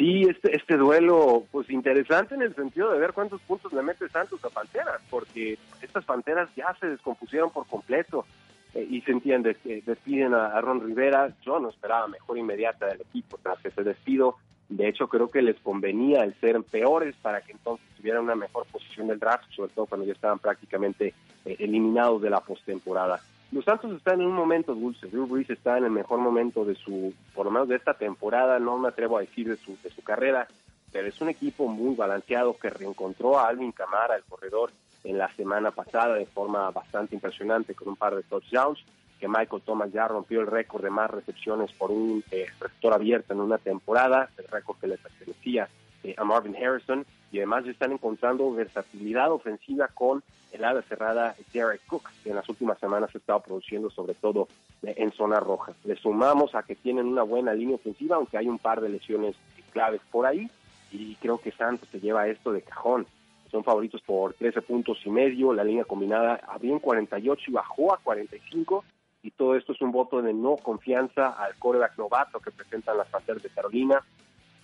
[0.03, 4.09] Sí, este, este duelo, pues interesante en el sentido de ver cuántos puntos le mete
[4.09, 8.27] Santos a Panteras, porque estas Panteras ya se descompusieron por completo
[8.75, 11.33] eh, y se entiende despiden a, Ron Rivera.
[11.43, 14.39] Yo no esperaba mejor inmediata del equipo tras ese despido.
[14.69, 18.67] De hecho, creo que les convenía el ser peores para que entonces tuvieran una mejor
[18.73, 23.21] posición del draft, sobre todo cuando ya estaban prácticamente eh, eliminados de la postemporada.
[23.53, 25.09] Los Santos están en un momento dulce.
[25.09, 28.59] Drew Brees está en el mejor momento de su, por lo menos de esta temporada,
[28.59, 30.49] no me atrevo a decir de su, de su carrera,
[30.91, 34.73] pero es un equipo muy balanceado que reencontró a Alvin Camara, el corredor,
[35.05, 38.83] en la semana pasada de forma bastante impresionante con un par de touchdowns,
[39.21, 43.35] que Michael Thomas ya rompió el récord de más recepciones por un eh, receptor abierto
[43.35, 45.69] en una temporada, el récord que le pertenecía
[46.05, 51.81] eh, a Marvin Harrison, y además están encontrando versatilidad ofensiva con el ala cerrada Derek
[51.87, 54.49] Cook, que en las últimas semanas ha estado produciendo sobre todo
[54.83, 55.73] en zona roja.
[55.85, 59.35] Le sumamos a que tienen una buena línea ofensiva, aunque hay un par de lesiones
[59.73, 60.51] claves por ahí,
[60.91, 63.07] y creo que Santos se lleva esto de cajón.
[63.51, 67.95] Son favoritos por 13 puntos y medio, la línea combinada había en 48 y bajó
[67.95, 68.85] a 45,
[69.23, 73.09] y todo esto es un voto de no confianza al coreback novato que presentan las
[73.09, 74.03] Panteras de Carolina.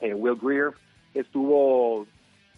[0.01, 0.73] Eh, Will Greer
[1.15, 2.07] estuvo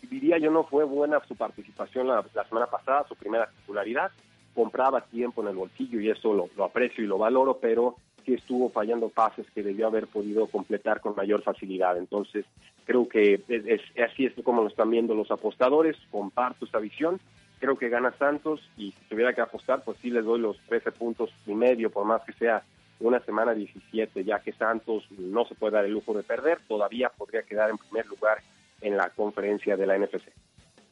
[0.06, 4.10] diría yo no fue buena su participación la, semana pasada, su primera titularidad,
[4.54, 8.70] compraba tiempo en el bolsillo y eso lo, aprecio y lo valoro, pero sí estuvo
[8.70, 11.96] fallando pases que debió haber podido completar con mayor facilidad.
[11.96, 12.44] Entonces,
[12.84, 17.20] creo que es, así es como lo están viendo los apostadores, comparto esta visión,
[17.60, 20.92] creo que gana Santos y si tuviera que apostar, pues sí les doy los 13
[20.92, 22.62] puntos y medio, por más que sea
[23.00, 27.08] una semana 17, ya que Santos no se puede dar el lujo de perder, todavía
[27.10, 28.38] podría quedar en primer lugar
[28.80, 30.28] en la conferencia de la NFC.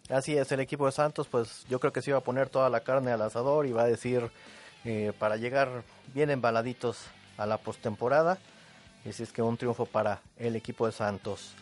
[0.08, 2.70] Así es, el equipo de Santos, pues yo creo que se iba a poner toda
[2.70, 4.30] la carne al asador y va a decir
[4.84, 5.82] eh, para llegar
[6.14, 8.38] bien embaladitos a la postemporada.
[9.06, 11.54] Así es que un triunfo para el equipo de Santos.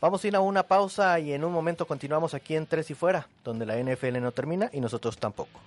[0.00, 2.94] Vamos a ir a una pausa y en un momento continuamos aquí en Tres y
[2.94, 5.60] Fuera, donde la NFL no termina y nosotros tampoco.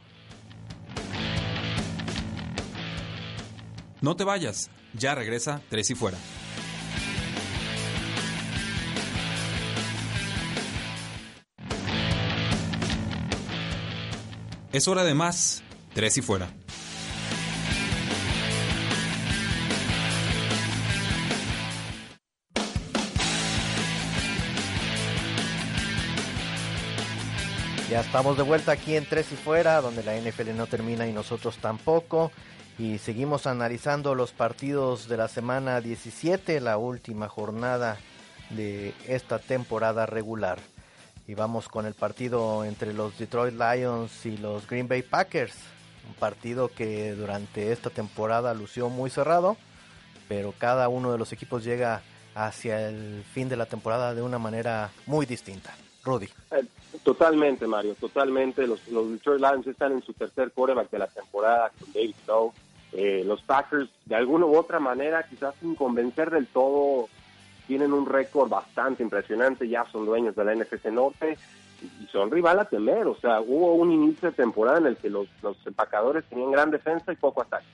[4.00, 6.17] No te vayas, ya regresa Tres y Fuera.
[14.73, 16.49] Es hora de más, tres y fuera.
[27.89, 31.12] Ya estamos de vuelta aquí en Tres y Fuera, donde la NFL no termina y
[31.12, 32.31] nosotros tampoco.
[32.79, 37.97] Y seguimos analizando los partidos de la semana 17, la última jornada
[38.49, 40.60] de esta temporada regular.
[41.32, 45.56] Y vamos con el partido entre los Detroit Lions y los Green Bay Packers.
[46.06, 49.56] Un partido que durante esta temporada lució muy cerrado,
[50.28, 52.02] pero cada uno de los equipos llega
[52.36, 55.74] hacia el fin de la temporada de una manera muy distinta.
[56.04, 56.28] Rudy.
[56.52, 56.65] Eh,
[57.02, 58.67] totalmente, Mario, totalmente.
[58.67, 62.52] Los, Detroit Lions están en su tercer quarterback de la temporada con David Lowe.
[62.91, 67.08] Eh, los Packers, de alguna u otra manera, quizás sin convencer del todo,
[67.71, 71.38] tienen un récord bastante impresionante, ya son dueños de la NFC Norte
[71.81, 73.07] y son rival a temer.
[73.07, 75.29] O sea, hubo un inicio de temporada en el que los,
[75.65, 77.65] empacadores tenían gran defensa y poco ataque.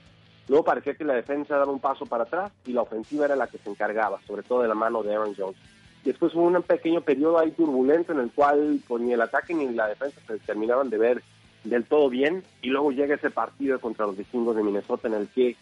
[0.46, 3.48] Luego parecía que la defensa daba un paso para atrás y la ofensiva era la
[3.48, 5.56] que se encargaba, sobre todo de la mano de Aaron Jones.
[6.04, 9.66] Después hubo un pequeño periodo ahí turbulento en el cual pues, ni el ataque ni
[9.70, 11.22] la defensa se terminaban de ver
[11.64, 12.44] del todo bien.
[12.62, 15.56] Y luego llega ese partido contra los vikingos de Minnesota en el que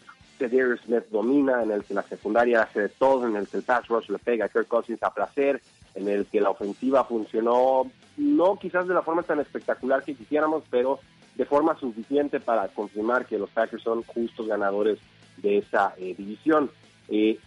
[0.45, 3.63] Darius Smith domina, en el que la secundaria hace de todo, en el que el
[3.63, 5.61] pass rush le pega a Kirk Cousins a placer,
[5.95, 10.65] en el que la ofensiva funcionó, no quizás de la forma tan espectacular que quisiéramos,
[10.71, 11.01] pero
[11.35, 14.99] de forma suficiente para confirmar que los Packers son justos ganadores
[15.37, 16.71] de esa eh, división.
[17.09, 17.39] Eh,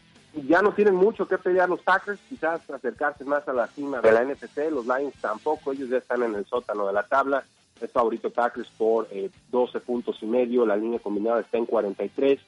[0.48, 4.12] ya no tienen mucho que pelear los Packers, quizás acercarse más a la cima de
[4.12, 7.44] la NFC, los Lions tampoco, ellos ya están en el sótano de la tabla,
[7.82, 9.08] es favorito Packers por
[9.50, 12.40] 12 eh, puntos y medio, la línea combinada está en 43,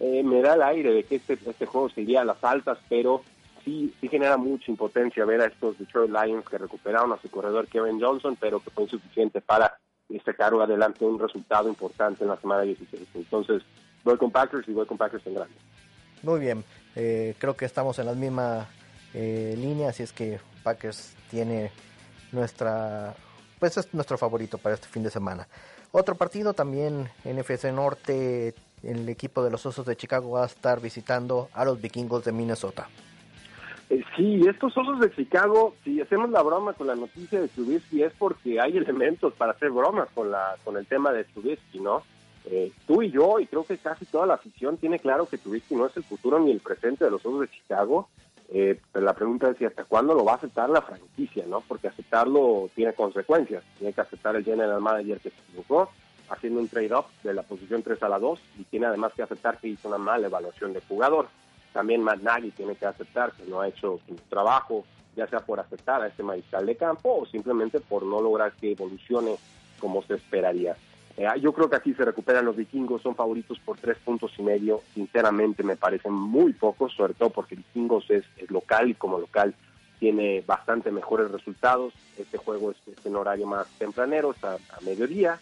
[0.00, 3.22] eh, me da el aire de que este, este juego seguiría a las altas, pero
[3.64, 7.68] sí, sí genera mucha impotencia ver a estos Detroit Lions que recuperaron a su corredor
[7.68, 9.78] Kevin Johnson, pero que fue insuficiente para
[10.24, 13.08] sacar adelante un resultado importante en la semana 16.
[13.14, 13.62] Entonces,
[14.02, 15.54] voy con Packers y voy con Packers en grande.
[16.22, 16.64] Muy bien,
[16.96, 18.68] eh, creo que estamos en la misma
[19.14, 21.70] eh, línea, así es que Packers tiene
[22.32, 23.14] nuestra,
[23.58, 25.46] pues es nuestro favorito para este fin de semana.
[25.92, 30.80] Otro partido también, NFC Norte, el equipo de los Osos de Chicago va a estar
[30.80, 32.88] visitando a los vikingos de Minnesota.
[33.90, 38.02] Eh, sí, estos Osos de Chicago, si hacemos la broma con la noticia de Trubisky
[38.02, 42.02] es porque hay elementos para hacer bromas con, la, con el tema de Trubisky, ¿no?
[42.46, 45.74] Eh, tú y yo, y creo que casi toda la afición tiene claro que Trubisky
[45.74, 48.08] no es el futuro ni el presente de los Osos de Chicago.
[48.52, 51.60] Eh, pero la pregunta es si hasta cuándo lo va a aceptar la franquicia, ¿no?
[51.60, 53.62] Porque aceptarlo tiene consecuencias.
[53.78, 55.90] Tiene que aceptar el general manager que se equivocó,
[56.30, 59.58] haciendo un trade-off de la posición 3 a la 2 y tiene además que aceptar
[59.58, 61.28] que hizo una mala evaluación de jugador.
[61.72, 64.84] También Matt Nagy tiene que aceptar que no ha hecho su trabajo,
[65.16, 68.72] ya sea por aceptar a este mariscal de campo o simplemente por no lograr que
[68.72, 69.36] evolucione
[69.78, 70.76] como se esperaría.
[71.16, 74.42] Eh, yo creo que aquí se recuperan los vikingos, son favoritos por tres puntos y
[74.42, 74.82] medio.
[74.94, 79.54] Sinceramente me parecen muy pocos, sobre todo porque vikingos es, local y como local
[79.98, 81.92] tiene bastante mejores resultados.
[82.16, 85.38] Este juego es, en horario más tempranero, está a mediodía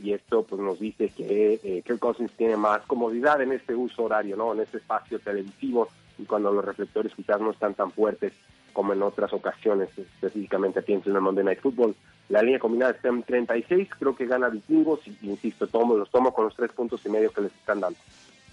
[0.00, 2.00] y esto pues nos dice que eh, Kirk
[2.36, 4.52] tiene más comodidad en este uso horario, ¿no?
[4.52, 8.32] En este espacio televisivo y cuando los reflectores quizás no están tan fuertes
[8.72, 11.94] como en otras ocasiones, específicamente aquí en el Monday Night Football.
[12.28, 16.32] La línea combinada está en 36, creo que gana Vikingos y, insisto, tomo, los tomo
[16.32, 17.98] con los tres puntos y medio que les están dando.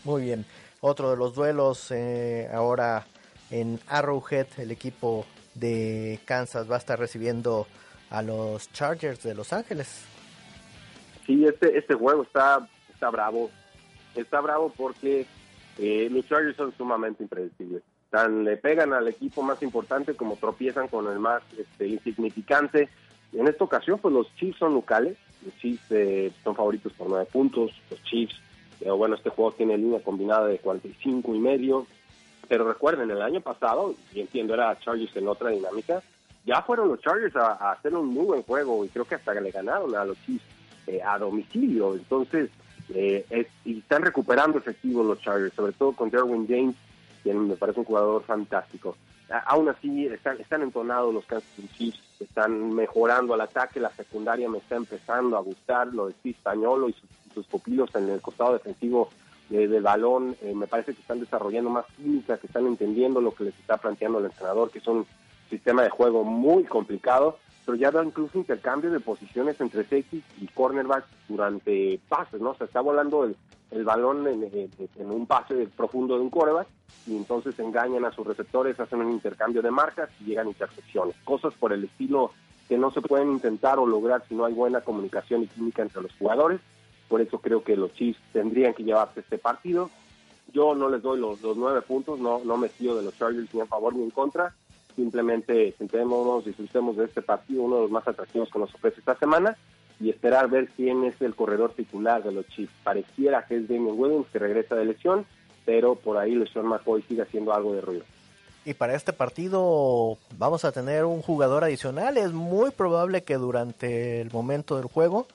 [0.04, 0.46] Muy bien.
[0.82, 3.06] Otro de los duelos eh, ahora
[3.52, 7.68] en Arrowhead, el equipo de Kansas va a estar recibiendo
[8.10, 10.04] a los Chargers de Los Ángeles.
[11.30, 13.52] Sí, este, este juego está, está bravo.
[14.16, 15.28] Está bravo porque
[15.78, 17.84] eh, los Chargers son sumamente impredecibles.
[18.10, 22.90] Tan le pegan al equipo más importante como tropiezan con el más este, insignificante.
[23.32, 27.28] En esta ocasión, pues los Chiefs son locales, Los Chiefs eh, son favoritos por nueve
[27.32, 27.80] puntos.
[27.92, 28.34] Los Chiefs,
[28.80, 31.86] pero bueno, este juego tiene línea combinada de 45 y medio.
[32.48, 36.02] Pero recuerden, el año pasado, y entiendo, era Chargers en otra dinámica,
[36.44, 39.52] ya fueron los Chargers a, hacer un muy buen juego y creo que hasta le
[39.52, 40.58] ganaron a los Chiefs
[40.90, 41.94] eh, a domicilio.
[41.94, 42.50] Entonces,
[42.96, 46.76] eh, y están recuperando efectivos los Chargers, sobre todo con Derwin James,
[47.22, 48.98] quien me parece un jugador fantástico.
[49.46, 54.50] aún así, están, están entonados los Kansas City Chiefs, están mejorando al ataque, la secundaria
[54.50, 56.96] me está empezando a gustar, lo de Steve Spagnolo y
[57.36, 59.12] sus, pupilos en el costado defensivo
[59.50, 63.44] del balón, eh, me parece que están desarrollando más química, que están entendiendo lo que
[63.44, 65.06] les está planteando el entrenador, que es un
[65.52, 67.38] sistema de juego muy complicado,
[67.70, 72.56] pero ya da incluso intercambio de posiciones entre safety y cornerback durante pases, ¿no?
[72.56, 73.36] Se está volando el,
[73.70, 76.68] el balón en, en, un pase profundo de un quarterback
[77.06, 81.16] y entonces engañan a sus receptores, hacen un intercambio de marcas y llegan intersecciones.
[81.24, 82.32] Cosas por el estilo
[82.68, 86.02] que no se pueden intentar o lograr si no hay buena comunicación y química entre
[86.02, 86.62] los jugadores.
[87.08, 89.92] Por eso creo que los Chiefs tendrían que llevarse este partido.
[90.52, 93.54] Yo no les doy los, los nueve puntos, no, no me fío de los Chargers
[93.54, 94.56] ni en favor ni en contra.
[95.00, 99.16] Simplemente sentémonos, disfrutemos de este partido, uno de los más atractivos que nos ofrece esta
[99.16, 99.56] semana
[99.98, 102.74] y esperar ver quién es el corredor titular de los Chiefs.
[102.84, 105.26] Pareciera que es Damien Williams que regresa de lesión,
[105.66, 108.04] pero por ahí Lesión McCoy sigue haciendo algo de ruido.
[108.66, 112.18] Y para este partido vamos a tener un jugador adicional.
[112.18, 115.28] Es muy probable que durante el momento del juego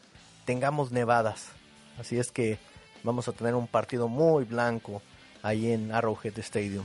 [0.44, 1.52] tengamos nevadas.
[1.98, 2.58] Así es que
[3.02, 5.00] vamos a tener un partido muy blanco
[5.42, 6.84] ahí en Arrowhead Stadium.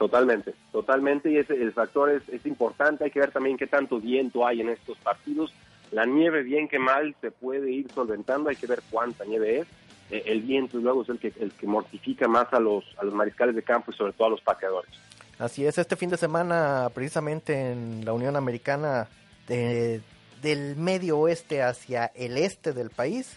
[0.00, 1.30] Totalmente, totalmente.
[1.30, 3.04] Y ese, el factor es, es importante.
[3.04, 5.52] Hay que ver también qué tanto viento hay en estos partidos
[5.90, 9.66] la nieve, bien que mal, se puede ir solventando, hay que ver cuánta nieve es.
[10.10, 13.14] Eh, el viento luego es el que, el que mortifica más a los, a los
[13.14, 14.90] mariscales de campo y sobre todo a los pateadores.
[15.38, 19.08] Así es, este fin de semana, precisamente en la Unión Americana,
[19.48, 23.36] del medio oeste hacia el este del país,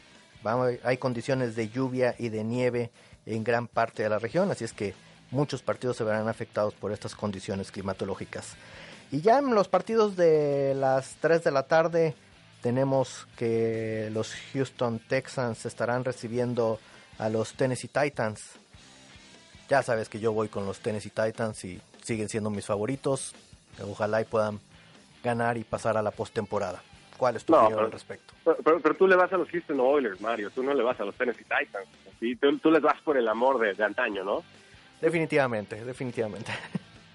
[0.83, 2.91] hay condiciones de lluvia y de nieve
[3.25, 4.93] en gran parte de la región, así es que
[5.33, 8.55] muchos partidos se verán afectados por estas condiciones climatológicas.
[9.11, 12.15] Y ya en los partidos de las 3 de la tarde,
[12.61, 16.79] tenemos que los Houston Texans estarán recibiendo
[17.17, 18.55] a los Tennessee Titans.
[19.69, 23.35] Ya sabes que yo voy con los Tennessee Titans y siguen siendo mis favoritos.
[23.81, 24.59] Ojalá y puedan
[25.23, 26.81] ganar y pasar a la postemporada.
[27.17, 28.33] ¿Cuál es tu opinión al respecto?
[28.43, 30.49] Pero, tú le vas a los Houston Oilers, Mario.
[30.51, 31.87] Tú no le vas a los Tennessee Titans.
[32.19, 32.35] ¿sí?
[32.35, 34.43] Tú, les vas por el amor de, antaño, ¿no?
[35.03, 36.51] Definitivamente, definitivamente.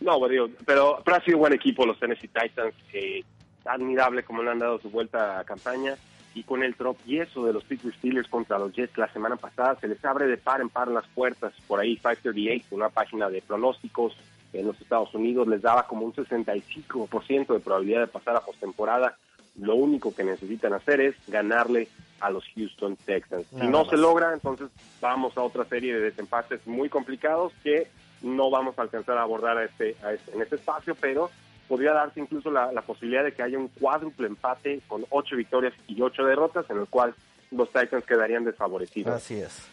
[0.01, 2.73] No, pero, pero, ha sido buen equipo los Tennessee Titans.
[2.93, 3.25] Eh,
[3.65, 5.97] admirable como le han dado su vuelta a campaña
[6.35, 9.89] y con el tropiezo de los Pittsburgh Steelers contra los Jets la semana pasada se
[9.89, 14.17] les abre de par en par las puertas por ahí 538 una página de pronósticos
[14.53, 19.17] en los Estados Unidos les daba como un 65% de probabilidad de pasar a postemporada
[19.57, 21.89] lo único que necesitan hacer es ganarle
[22.21, 24.69] a los Houston Texans si no se logra entonces
[25.01, 27.89] vamos a otra serie de desempates muy complicados que
[28.23, 31.31] no vamos a alcanzar a abordar a este, a este en este espacio pero
[31.69, 36.01] podría darse incluso la, posibilidad de que haya un cuádruple empate con ocho victorias y
[36.01, 37.15] ocho derrotas, en el cual
[37.51, 39.15] los Titans quedarían desfavorecidos.
[39.15, 39.67] Así es.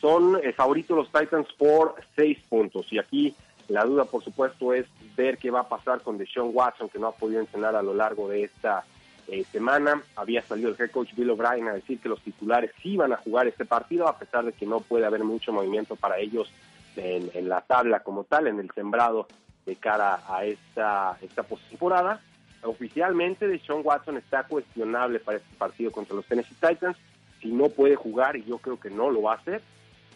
[0.00, 2.92] Son eh, favoritos los Titans por seis puntos.
[2.92, 3.34] Y aquí
[3.68, 7.08] la duda, por supuesto, es ver qué va a pasar con Deshaun Watson, que no
[7.08, 8.84] ha podido entrenar a lo largo de esta
[9.28, 10.02] eh, semana.
[10.16, 13.16] Había salido el head coach Bill O'Brien a decir que los titulares sí van a
[13.16, 16.50] jugar este partido, a pesar de que no puede haber mucho movimiento para ellos
[16.96, 19.28] en, en la tabla como tal, en el sembrado
[19.66, 22.20] de cara a esta, esta postemporada.
[22.62, 26.96] Oficialmente, Deshaun Watson está cuestionable para este partido contra los Tennessee Titans.
[27.40, 29.60] Si no puede jugar, y yo creo que no lo va a hacer,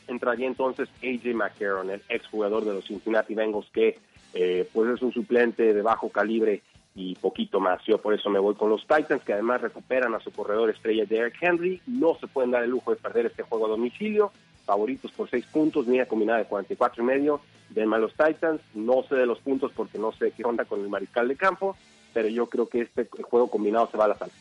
[0.09, 3.99] entraría entonces AJ McCarron, el exjugador de los Cincinnati Bengals, que
[4.35, 6.63] eh, pues es un suplente de bajo calibre
[6.95, 7.83] y poquito más.
[7.87, 11.05] Yo por eso me voy con los Titans, que además recuperan a su corredor estrella
[11.07, 11.81] Derek Henry.
[11.87, 14.33] No se pueden dar el lujo de perder este juego a domicilio.
[14.65, 18.61] Favoritos por seis puntos, línea combinada de 44 y medio de los Titans.
[18.75, 21.77] No sé de los puntos porque no sé qué onda con el mariscal de campo,
[22.13, 24.33] pero yo creo que este juego combinado se va a la sala.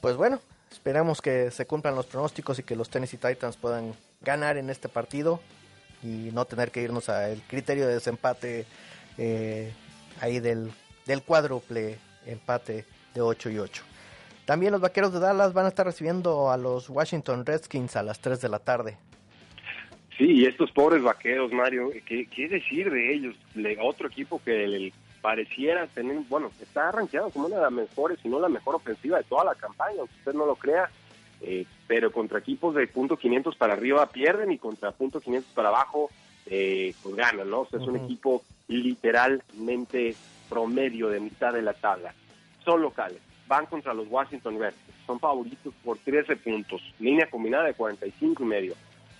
[0.00, 4.56] Pues bueno, esperamos que se cumplan los pronósticos y que los Tennessee Titans puedan ganar
[4.56, 5.40] en este partido
[6.02, 8.64] y no tener que irnos al criterio de desempate
[9.16, 9.72] eh,
[10.20, 10.70] ahí del,
[11.06, 13.82] del cuádruple empate de 8 y 8.
[14.44, 18.20] También los Vaqueros de Dallas van a estar recibiendo a los Washington Redskins a las
[18.20, 18.96] 3 de la tarde.
[20.16, 23.36] Sí, y estos pobres vaqueros, Mario, ¿qué, qué decir de ellos?
[23.54, 28.28] Le, otro equipo que pareciera tener, bueno, está arranqueado como una de las mejores, si
[28.28, 30.90] no la mejor ofensiva de toda la campaña, aunque usted no lo crea,
[31.40, 35.68] eh, pero contra equipos de punto 500 para arriba pierden y contra punto 500 para
[35.68, 36.10] abajo
[36.46, 37.60] eh, pues ganan, ¿no?
[37.60, 40.14] O sea, es un equipo literalmente
[40.48, 42.14] promedio de mitad de la tabla.
[42.64, 44.96] Son locales, van contra los Washington Redskins.
[45.06, 46.82] Son favoritos por 13 puntos.
[46.98, 48.74] Línea combinada de 45 y medio.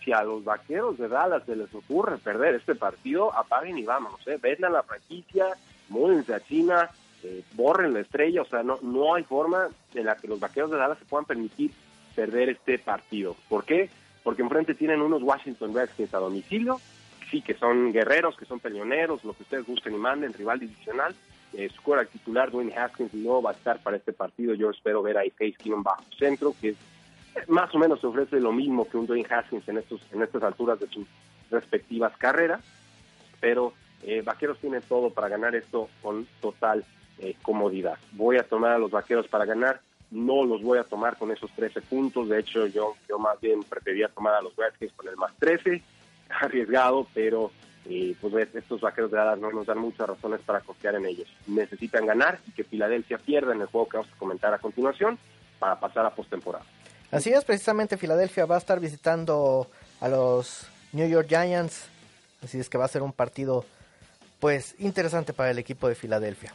[0.04, 4.20] Si a los vaqueros de Dallas se les ocurre perder este partido, apaguen y vámonos.
[4.26, 4.38] ¿eh?
[4.40, 5.46] Vendan la franquicia,
[5.88, 6.90] múdense a China,
[7.24, 8.42] eh, borren la estrella.
[8.42, 11.24] O sea, no, no hay forma en la que los vaqueros de Dallas se puedan
[11.24, 11.72] permitir
[12.14, 13.34] perder este partido.
[13.48, 13.88] ¿Por qué?
[14.22, 16.80] Porque enfrente tienen unos Washington Redskins a domicilio
[17.30, 21.14] sí, que son guerreros, que son peleoneros, lo que ustedes gusten y manden, rival divisional.
[21.54, 24.54] Eh, su cuerda titular, Dwayne Haskins, no va a estar para este partido.
[24.54, 26.74] Yo espero ver a Case Keenum bajo centro, que
[27.46, 30.78] más o menos ofrece lo mismo que un Dwayne Haskins en, estos, en estas alturas
[30.78, 31.06] de sus
[31.50, 32.60] respectivas carreras.
[33.40, 33.72] Pero
[34.02, 36.84] eh, Vaqueros tienen todo para ganar esto con total
[37.18, 37.98] eh, comodidad.
[38.12, 39.80] Voy a tomar a los Vaqueros para ganar.
[40.10, 42.28] No los voy a tomar con esos 13 puntos.
[42.28, 45.82] De hecho, yo, yo más bien preferiría tomar a los Redskins con el más 13
[46.40, 47.50] arriesgado, pero
[47.86, 51.28] eh, pues estos vaqueros de Dallas no nos dan muchas razones para confiar en ellos.
[51.46, 55.18] Necesitan ganar y que Filadelfia pierda en el juego que vamos a comentar a continuación
[55.58, 56.64] para pasar a postemporada.
[57.10, 59.66] Así es, precisamente Filadelfia va a estar visitando
[60.00, 61.88] a los New York Giants,
[62.44, 63.64] así es que va a ser un partido
[64.40, 66.52] pues interesante para el equipo de Filadelfia.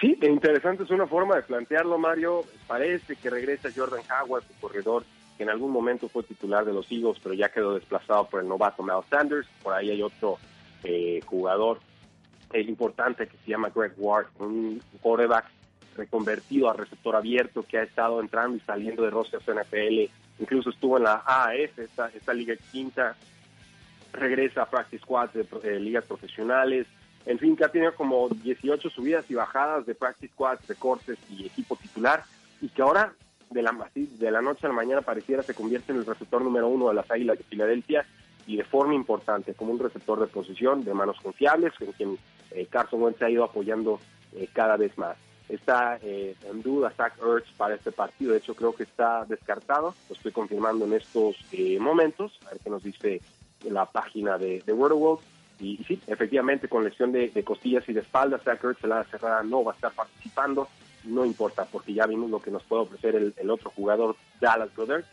[0.00, 2.44] Sí, interesante es una forma de plantearlo, Mario.
[2.66, 5.04] Parece que regresa Jordan Howard, su corredor
[5.38, 8.48] que en algún momento fue titular de los Eagles, pero ya quedó desplazado por el
[8.48, 9.46] novato Miles Sanders.
[9.62, 10.36] Por ahí hay otro
[10.82, 11.78] eh, jugador
[12.52, 15.46] eh, importante que se llama Greg Ward, un quarterback
[15.96, 20.10] reconvertido a receptor abierto que ha estado entrando y saliendo de rosters NFL.
[20.40, 23.16] Incluso estuvo en la AAF, esta, esta liga quinta.
[24.12, 26.86] Regresa a practice squads de eh, ligas profesionales.
[27.26, 31.18] En fin, que ha tenido como 18 subidas y bajadas de practice squads, de cortes
[31.30, 32.24] y equipo titular.
[32.60, 33.12] Y que ahora
[33.50, 36.68] de la, de la noche a la mañana pareciera se convierte en el receptor número
[36.68, 38.04] uno de las Águilas de Filadelfia
[38.46, 42.18] y de forma importante, como un receptor de posición de manos confiables, en quien
[42.50, 44.00] eh, Carson Wentz ha ido apoyando
[44.34, 45.16] eh, cada vez más.
[45.50, 49.94] Está eh, en duda Zach Ertz para este partido, de hecho creo que está descartado,
[50.08, 51.36] lo estoy confirmando en estos
[51.78, 53.20] momentos, a ver qué nos dice
[53.64, 55.20] la página de, de World
[55.60, 59.42] y, sí, efectivamente con lesión de, de, costillas y de espalda, Zach Ertz la cerrada
[59.42, 60.68] no va a estar participando,
[61.08, 65.04] no importa, porque ya vimos lo que nos puede ofrecer el, otro jugador, Dallas Goddard,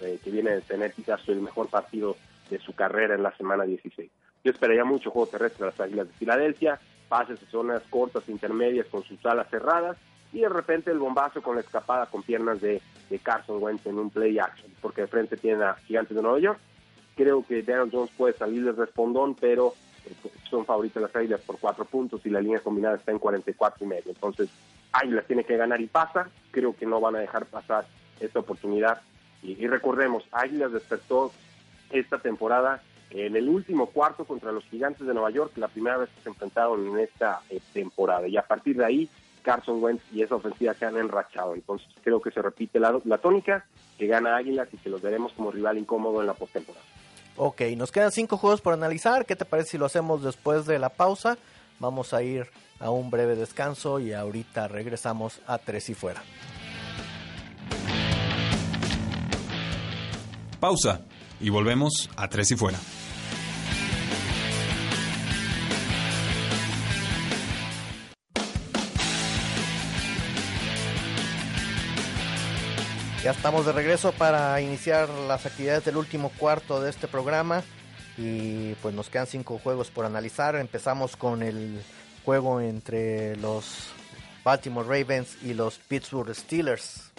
[0.00, 2.16] eh, que viene de tener quizás el mejor partido
[2.48, 4.10] de su carrera en la semana 16.
[4.42, 8.86] Yo esperaría mucho juego terrestre de las Águilas de Filadelfia, pases de zonas cortas, intermedias
[8.86, 9.96] con sus alas cerradas
[10.32, 12.80] y de repente el bombazo con la escapada con piernas de,
[13.24, 16.60] Carson Wentz en un play action, porque de frente tiene a Gigantes de Nueva York.
[17.16, 19.74] Creo que Darren Jones puede salir de respondón, pero
[20.48, 23.88] son favoritos las Águilas por cuatro puntos y la línea combinada está en 44 y
[23.88, 24.10] medio.
[24.10, 24.48] Entonces,
[24.92, 26.28] Águilas tiene que ganar y pasa.
[26.50, 27.86] Creo que no van a dejar pasar
[28.18, 29.00] esta oportunidad.
[29.42, 31.32] Y, recordemos, Águilas despertó
[31.90, 36.10] esta temporada en el último cuarto contra los Gigantes de Nueva York, la primera vez
[36.10, 38.28] que se enfrentaron en esta eh, temporada.
[38.28, 39.08] Y a partir de ahí,
[39.42, 41.54] Carson Wentz y esa ofensiva se han enrachado.
[41.54, 43.64] Entonces creo que se repite la, la tónica,
[43.98, 46.84] que gana Águilas y que los veremos como rival incómodo en la postemporada.
[47.42, 49.24] Ok, nos quedan cinco juegos por analizar.
[49.24, 51.38] ¿Qué te parece si lo hacemos después de la pausa?
[51.78, 56.22] Vamos a ir a un breve descanso y ahorita regresamos a Tres y Fuera.
[60.60, 61.00] Pausa
[61.40, 62.78] y volvemos a Tres y Fuera.
[73.22, 77.62] Ya estamos de regreso para iniciar las actividades del último cuarto de este programa
[78.16, 80.56] y pues nos quedan cinco juegos por analizar.
[80.56, 81.82] Empezamos con el
[82.24, 83.92] juego entre los
[84.42, 87.12] Baltimore Ravens y los Pittsburgh Steelers.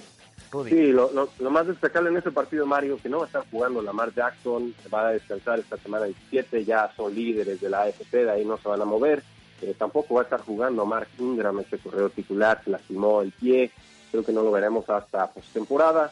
[0.67, 1.11] Sí, lo,
[1.51, 5.09] más destacable en este partido, Mario, que no va a estar jugando Lamar Jackson, va
[5.09, 8.67] a descansar esta semana 17, ya son líderes de la AFC, de ahí no se
[8.67, 9.23] van a mover.
[9.61, 13.71] Eh, tampoco va a estar jugando Mark Ingram, este correo titular, se lastimó el pie,
[14.11, 16.11] creo que no lo veremos hasta postemporada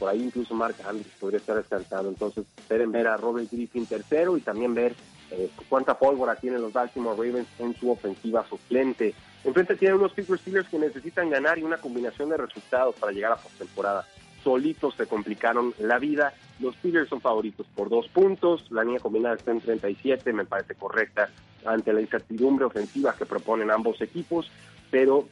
[0.00, 2.08] por ahí incluso Mark Andrews podría estar descansando.
[2.08, 4.94] Entonces, esperen ver a Robert Griffin tercero y también ver
[5.30, 9.14] eh, cuánta pólvora tienen los Baltimore Ravens en su ofensiva suplente.
[9.44, 13.32] Enfrente tienen unos Pittsburgh Steelers que necesitan ganar y una combinación de resultados para llegar
[13.32, 14.06] a postemporada.
[14.42, 16.32] Solitos se complicaron la vida.
[16.60, 18.70] Los Steelers son favoritos por dos puntos.
[18.70, 21.28] La línea combinada está en 37, me parece correcta
[21.66, 24.50] ante la incertidumbre ofensiva que proponen ambos equipos.
[24.90, 25.28] Pero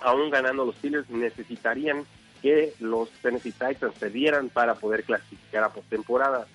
[0.00, 2.04] aún ganando los Steelers necesitarían
[2.42, 6.46] que los Tennessee Titans perdieran para poder clasificar a postemporada.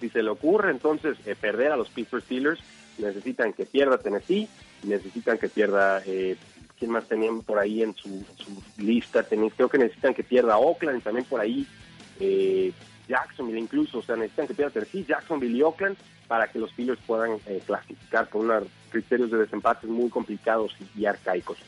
[0.00, 2.60] Si se le ocurre entonces eh, perder a los Pittsburgh Steelers,
[2.98, 4.48] necesitan que pierda Tennessee,
[4.82, 6.36] necesitan que pierda, eh,
[6.78, 8.24] ¿quién más tenían por ahí en su,
[8.76, 9.24] lista?
[9.24, 11.66] creo que necesitan que pierda Oakland, también por ahí
[12.20, 12.72] eh,
[13.08, 17.00] Jacksonville incluso, o sea, necesitan que pierda Tennessee, Jacksonville y Oakland para que los Steelers
[17.06, 21.58] puedan eh, clasificar con unos criterios de desempate muy complicados y arcaicos.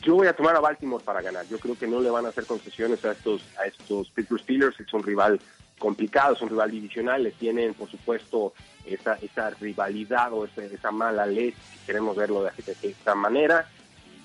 [0.00, 1.46] Yo voy a tomar a Baltimore para ganar.
[1.48, 4.80] Yo creo que no le van a hacer concesiones a estos, a estos Pittsburgh Steelers.
[4.80, 5.40] Es un rival
[5.78, 7.22] complicado, es un rival divisional.
[7.22, 8.52] Le tienen, por supuesto,
[8.86, 12.50] esa, esa rivalidad o esa, mala ley, si queremos verlo de,
[12.82, 13.68] esta manera.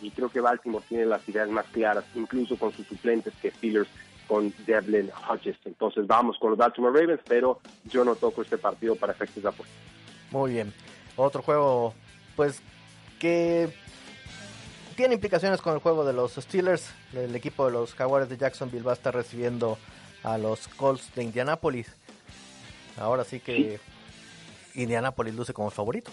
[0.02, 3.90] Y, creo que Baltimore tiene las ideas más claras, incluso con sus suplentes que Steelers
[4.28, 5.58] con Devlin Hodges.
[5.66, 9.50] Entonces vamos con los Baltimore Ravens, pero yo no toco este partido para efectos de
[9.50, 9.76] apuesta.
[10.32, 10.74] Muy bien.
[11.16, 11.94] Otro juego,
[12.36, 12.62] pues,
[13.20, 13.74] que
[14.98, 16.92] tiene implicaciones con el juego de los Steelers.
[17.14, 19.78] El equipo de los Jaguares de Jacksonville va a estar recibiendo
[20.24, 21.96] a los Colts de Indianapolis.
[22.98, 23.80] Ahora sí que
[24.74, 26.12] Indianapolis luce como favorito.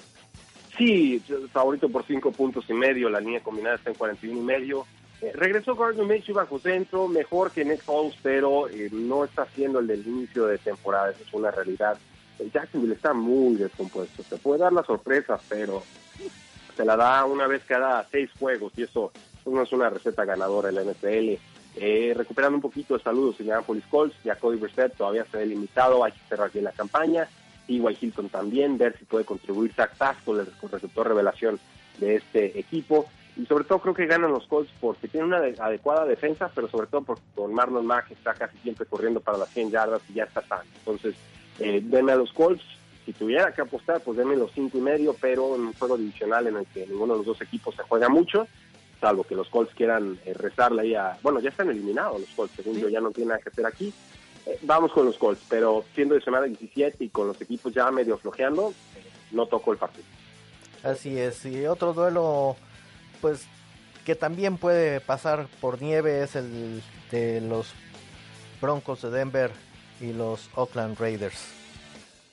[0.77, 1.19] Sí,
[1.51, 3.09] favorito por cinco puntos y medio.
[3.09, 4.87] La línea combinada está en 41 y medio.
[5.23, 9.79] Eh, regresó Gardner Minshew bajo centro, mejor que Nick Foles, pero eh, no está siendo
[9.79, 11.11] el del inicio de temporada.
[11.11, 11.97] Eso es una realidad.
[12.53, 14.23] Jacksonville está muy descompuesto.
[14.25, 15.83] Se puede dar la sorpresa, pero
[16.77, 19.13] se la da una vez cada seis juegos y eso
[19.47, 21.35] no es una receta ganadora en la NFL.
[21.77, 26.05] Eh, recuperando un poquito de saludos Indianapolis Colts, ya Cody Brissett todavía se ha limitado,
[26.05, 27.29] hay que cerrar bien la campaña.
[27.67, 31.59] Y Hilton también, ver si puede contribuir Zach Pascal, el receptor revelación
[31.99, 33.07] de este equipo.
[33.37, 36.87] Y sobre todo creo que ganan los Colts porque tienen una adecuada defensa, pero sobre
[36.87, 40.25] todo porque con Marlon Mack está casi siempre corriendo para las 100 yardas y ya
[40.25, 40.61] está tan.
[40.79, 41.17] Entonces,
[41.59, 42.63] eh, denme a los Colts.
[43.05, 46.47] Si tuviera que apostar, pues denme los cinco y medio, pero en un juego divisional
[46.47, 48.47] en el que ninguno de los dos equipos se juega mucho,
[49.01, 51.19] salvo que los Colts quieran eh, rezarle ahí a...
[51.23, 53.93] Bueno, ya están eliminados los Colts, según yo, ya no tienen nada que hacer aquí.
[54.47, 57.91] Eh, vamos con los Colts, pero siendo de semana 17 y con los equipos ya
[57.91, 59.03] medio flojeando, eh,
[59.33, 60.07] no toco el partido.
[60.83, 62.57] Así es, y otro duelo,
[63.21, 63.47] pues,
[64.05, 67.73] que también puede pasar por nieve es el de los
[68.61, 69.51] Broncos de Denver
[70.01, 71.64] y los Oakland Raiders.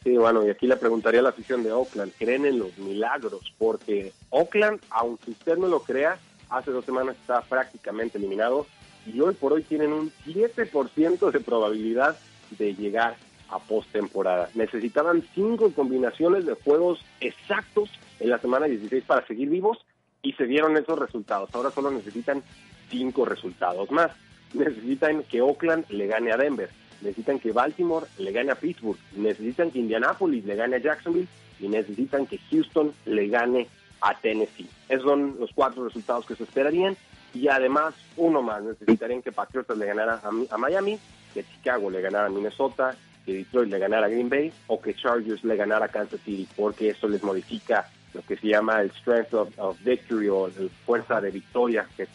[0.04, 3.54] Sí, bueno, y aquí le preguntaría a la afición de Oakland, ¿creen en los milagros?
[3.60, 6.18] Porque Oakland, aunque usted no lo crea,
[6.50, 8.66] hace dos semanas está prácticamente eliminado
[9.06, 12.18] y hoy por hoy tienen un 7% de probabilidad
[12.58, 13.16] de llegar
[13.50, 14.50] a postemporada.
[14.56, 19.86] Necesitaban cinco combinaciones de juegos exactos en la semana 16 para seguir vivos
[20.24, 21.54] y se dieron esos resultados.
[21.54, 22.42] Ahora solo necesitan
[22.90, 24.12] cinco resultados más.
[24.54, 26.70] Necesitan que Oakland le gane a Denver
[27.02, 31.28] necesitan que Baltimore le gane a Pittsburgh, necesitan que Indianapolis le gane a Jacksonville
[31.60, 33.68] y necesitan que Houston le gane
[34.02, 34.70] a Tennessee.
[34.90, 36.98] Esos son los cuatro resultados que se esperarían
[37.34, 41.00] y además uno más, necesitarían que Patriotas le ganara a, Miami,
[41.34, 42.96] que Chicago le ganara a Minnesota,
[43.26, 46.48] que Detroit le ganara a Green Bay o que Chargers le ganara a Kansas City,
[46.56, 51.22] porque eso les modifica lo que se llama el strength of, victory o la fuerza
[51.22, 52.08] de victoria, que,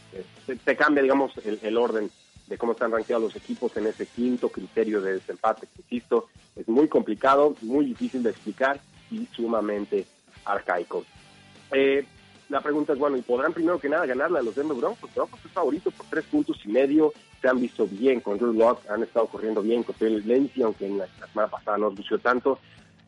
[0.44, 2.10] se, cambia, digamos, el, el orden
[2.46, 6.68] de cómo están rankeados los equipos en ese quinto criterio de desempate, que insisto, es
[6.68, 8.80] muy complicado, muy difícil de explicar
[9.10, 10.06] y sumamente
[10.44, 11.04] arcaico.
[11.72, 12.06] Eh,
[12.48, 15.12] la pregunta es, bueno, ¿y podrán primero que nada ganarle a los Denver Broncos?
[15.14, 18.88] Broncos es favorito por tres puntos y medio, se han visto bien con Drew Locke,
[18.88, 22.58] han estado corriendo bien con Taylor Lindsay, aunque en la, semana pasada no lució tanto.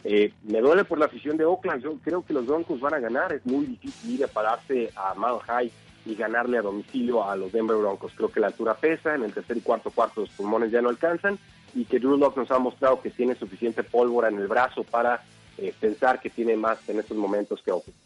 [0.03, 2.99] Eh, me duele por la afición de Oakland, yo creo que los Broncos van a
[2.99, 5.73] ganar, es muy difícil ir a pararse a Mile High
[6.09, 8.13] y ganarle a domicilio a los Denver Broncos.
[8.17, 10.89] Creo que la altura pesa, en el tercer y cuarto cuarto los pulmones ya no
[10.89, 11.39] alcanzan
[11.75, 15.23] y que Drew Locke nos ha mostrado que tiene suficiente pólvora en el brazo para
[15.59, 17.99] eh, pensar que tiene más en estos momentos que Oakland.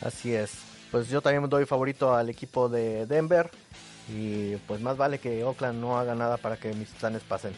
[0.00, 0.58] Así es.
[0.90, 3.50] Pues yo también doy favorito al equipo de Denver
[4.08, 7.52] y pues más vale que Oakland no haga nada para que mis planes pasen.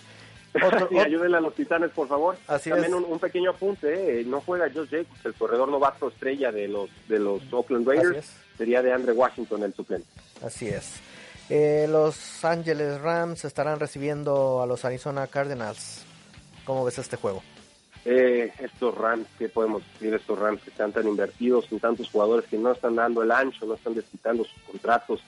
[0.91, 2.37] Y ayúdenle a los titanes, por favor.
[2.47, 6.69] Así También Un, pequeño apunte, eh, no juega Josh Jacobs, el corredor novato estrella de
[6.69, 8.31] los de los Oakland Raiders.
[8.57, 10.09] Sería de Andre Washington el suplente.
[10.43, 11.01] Así es.
[11.49, 16.05] Eh, los Angeles Rams estarán recibiendo a los Arizona Cardinals.
[16.65, 17.43] ¿Cómo ves este juego?
[18.05, 20.15] Eh, estos Rams, ¿qué podemos decir?
[20.15, 23.67] Estos Rams que están tan invertidos en tantos jugadores que no están dando el ancho,
[23.67, 25.21] no están desquitando sus contratos.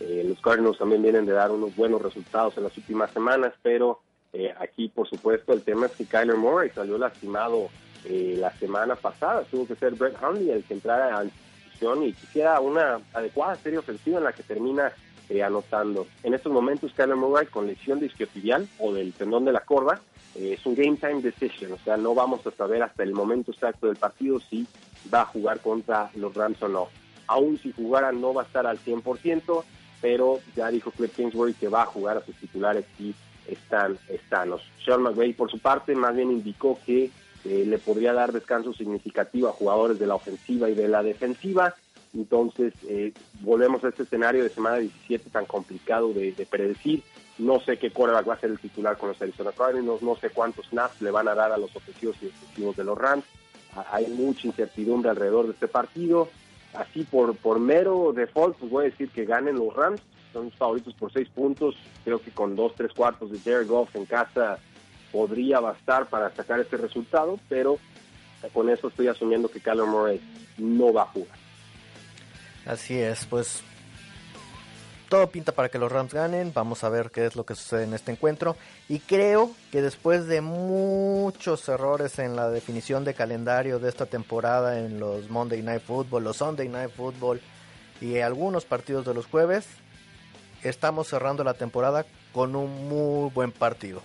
[0.00, 4.00] los Cardinals también vienen de dar unos buenos resultados en las últimas semanas, pero
[4.38, 7.70] eh, aquí, por supuesto, el tema es que Kyler Murray salió lastimado
[8.04, 9.44] eh, la semana pasada.
[9.44, 13.78] Tuvo que ser Brett Hundley el que entrara a institución y quisiera una adecuada serie
[13.78, 14.92] ofensiva en la que termina
[15.30, 16.06] eh, anotando.
[16.22, 20.02] En estos momentos, Kyler Murray con lesión de isquiotibial o del tendón de la corva
[20.34, 21.72] es un game time decision.
[21.72, 24.66] O sea, no vamos a saber hasta el momento exacto del partido si
[25.12, 26.88] va a jugar contra los Rams o no.
[27.26, 29.64] Aún si jugara, no va a estar al 100%,
[30.02, 33.14] pero ya dijo Cliff Kingsbury que va a jugar a sus titulares y
[33.48, 34.62] están estanos.
[34.84, 37.10] Sean McVay, por su parte, más bien indicó que
[37.44, 41.74] eh, le podría dar descanso significativo a jugadores de la ofensiva y de la defensiva.
[42.14, 47.02] Entonces, eh, volvemos a este escenario de semana 17 tan complicado de, predecir.
[47.38, 50.30] No sé qué quarterback va a ser el titular con los Arizona Cardinals, no sé
[50.30, 53.24] cuántos snaps le van a dar a los ofensivos y defensivos de los Rams.
[53.92, 56.28] Hay mucha incertidumbre alrededor de este partido.
[56.72, 60.00] así por, por mero default, pues voy a decir que ganen los Rams.
[60.36, 61.74] Son favoritos por seis puntos.
[62.04, 64.58] Creo que con dos, tres cuartos de Jared Goff en casa
[65.10, 67.78] podría bastar para sacar este resultado, pero
[68.52, 70.20] con eso estoy asumiendo que Kyler Murray
[70.58, 71.38] no va a jugar.
[72.66, 73.62] Así es, pues
[75.08, 76.52] todo pinta para que los Rams ganen.
[76.52, 78.58] Vamos a ver qué es lo que sucede en este encuentro.
[78.90, 84.80] Y creo que después de muchos errores en la definición de calendario de esta temporada
[84.80, 87.40] en los Monday Night Football, los Sunday Night Football
[88.02, 89.66] y algunos partidos de los jueves,
[90.62, 94.02] estamos cerrando la temporada con un muy buen partido.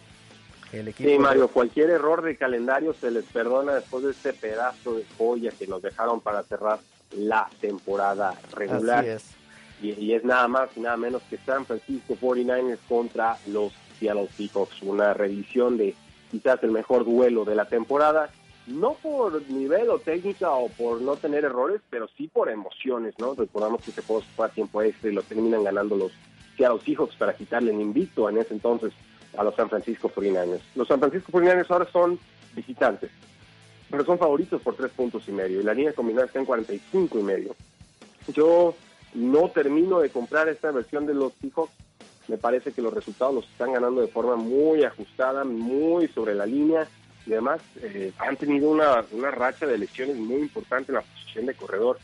[0.72, 4.95] El equipo sí, Mario, cualquier error de calendario se les perdona después de este pedazo
[4.95, 6.80] de joya que nos dejaron para cerrar
[7.12, 8.99] la temporada regular.
[8.99, 9.41] Así es
[9.82, 14.82] y, es nada más y nada menos que San Francisco 49ers contra los Seattle Seahawks,
[14.84, 15.95] una revisión de
[16.30, 18.30] quizás el mejor duelo de la temporada,
[18.68, 23.34] no por nivel o técnica o por no tener errores, pero sí por emociones, ¿no?
[23.34, 26.12] Recordamos que se juego fue a tiempo extra y lo terminan ganando los
[26.62, 28.93] Seattle Seahawks para quitarle el invicto en ese entonces
[29.36, 30.62] a los San Francisco 49ers.
[30.76, 32.20] Los San Francisco 49ers ahora son
[32.53, 33.09] visitantes,
[33.89, 37.18] pero son favoritos por tres puntos y medio y la línea combinada está en 45
[37.18, 37.55] y medio.
[38.28, 38.76] Yo
[39.16, 41.74] no termino de comprar esta versión de los Seahawks.
[42.28, 46.45] Me parece que los resultados los están ganando de forma muy ajustada, muy sobre la
[46.45, 46.88] línea.
[47.26, 51.47] Y además eh, han tenido una, una racha de lesiones muy importante en la posición
[51.47, 51.97] de corredor.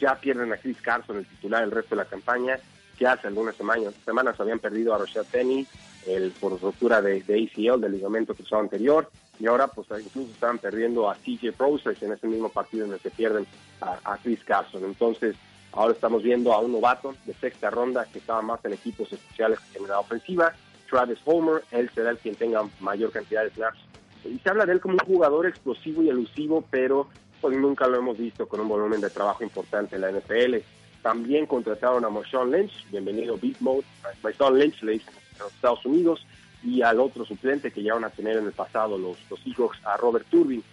[0.00, 2.58] Ya pierden a Chris Carson, el titular, el resto de la campaña.
[2.98, 5.66] Que hace algunas semanas, semanas habían perdido a Rochelle Penny
[6.06, 9.10] el, por ruptura de, ACL, del ligamento cruzado anterior.
[9.40, 13.00] Y ahora pues incluso estaban perdiendo a CJ Process en ese mismo partido en el
[13.00, 13.46] que pierden
[13.80, 14.84] a, a Chris Carson.
[14.84, 15.36] Entonces,
[15.76, 19.58] Ahora estamos viendo a un novato de sexta ronda que estaba más en equipos especiales
[19.72, 20.54] que en la ofensiva,
[20.88, 23.80] Travis Homer, él será el quien tenga mayor cantidad de snaps.
[24.24, 27.08] Y se habla de él como un jugador explosivo y elusivo, pero
[27.40, 30.58] pues nunca lo hemos visto con un volumen de trabajo importante en la NFL.
[31.04, 33.84] También contrataron a Marshawn Lynch, bienvenido Beat Mode,
[34.22, 36.26] Marshawn Lynch le dicen en los Estados Unidos,
[36.62, 39.98] y al otro suplente que van a tener en el pasado los, los Seahawks, a
[39.98, 40.64] Robert Turbin.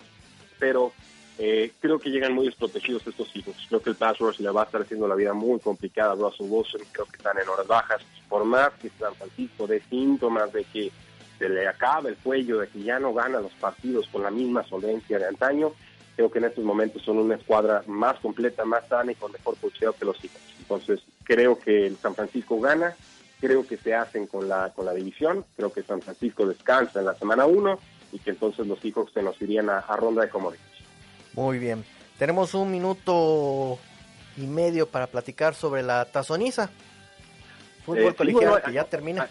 [0.58, 0.94] Pero
[1.38, 3.58] eh, creo que llegan muy desprotegidos estos hijos.
[3.68, 6.48] Creo que el pass le va a estar haciendo la vida muy complicada a Russell
[6.48, 6.80] Wilson.
[6.94, 8.02] Creo que están en horas bajas.
[8.30, 10.94] Por más que San Francisco de síntomas de que
[11.40, 14.64] se le acaba el cuello, de que ya no gana los partidos con la misma
[14.64, 15.74] solvencia de antaño,
[16.16, 19.57] creo que en estos momentos son una escuadra más completa, más sana y con mejor
[19.57, 20.41] cocheo que los hijos.
[20.59, 22.95] Entonces, creo que el San Francisco gana.
[23.39, 25.45] Creo que se hacen con la, con la división.
[25.55, 27.80] Creo que San Francisco descansa en la semana 1
[28.12, 30.62] y que entonces los hijos se nos irían a, a ronda de comodidad.
[31.34, 31.84] Muy bien.
[32.20, 33.80] Tenemos un minuto
[34.38, 36.70] y medio para platicar sobre la tazoniza.
[37.86, 39.28] Fútbol eh, colegial que ya termina.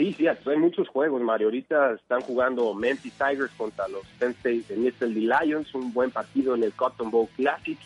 [0.00, 1.48] Sí, sí, hay muchos juegos, Mario.
[1.48, 6.62] Ahorita están jugando Memphis Tigers contra los Penn State Nittany Lions, un buen partido en
[6.62, 7.78] el Cotton Bowl Classic.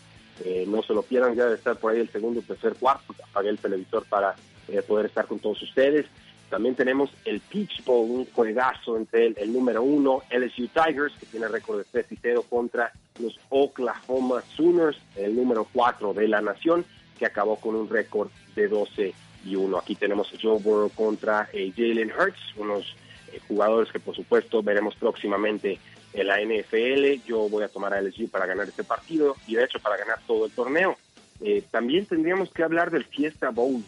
[0.45, 3.17] Eh, no se lo pierdan, ya de estar por ahí el segundo, tercer, cuarto.
[3.31, 4.37] Apagué el televisor para
[4.69, 6.07] eh, poder estar con todos ustedes.
[6.51, 11.49] También tenemos el Peach Bowl, un juegazo entre el, número uno, LSU Tigers, que tiene
[11.49, 16.85] récord de 3 y 0 contra los Oklahoma Sooners, el número 4 de la nación,
[17.19, 19.15] que acabó con un récord de 12
[19.45, 19.79] y 1.
[19.79, 22.97] Aquí tenemos a Joe Burrow contra eh, Jalen Hurts, unos
[23.33, 25.79] eh, jugadores que por supuesto veremos próximamente
[26.13, 27.27] en la NFL.
[27.27, 30.21] Yo voy a tomar a LSU para ganar este partido y de hecho para ganar
[30.27, 30.97] todo el torneo.
[31.41, 33.83] Eh, también tendríamos que hablar del Fiesta Bowl,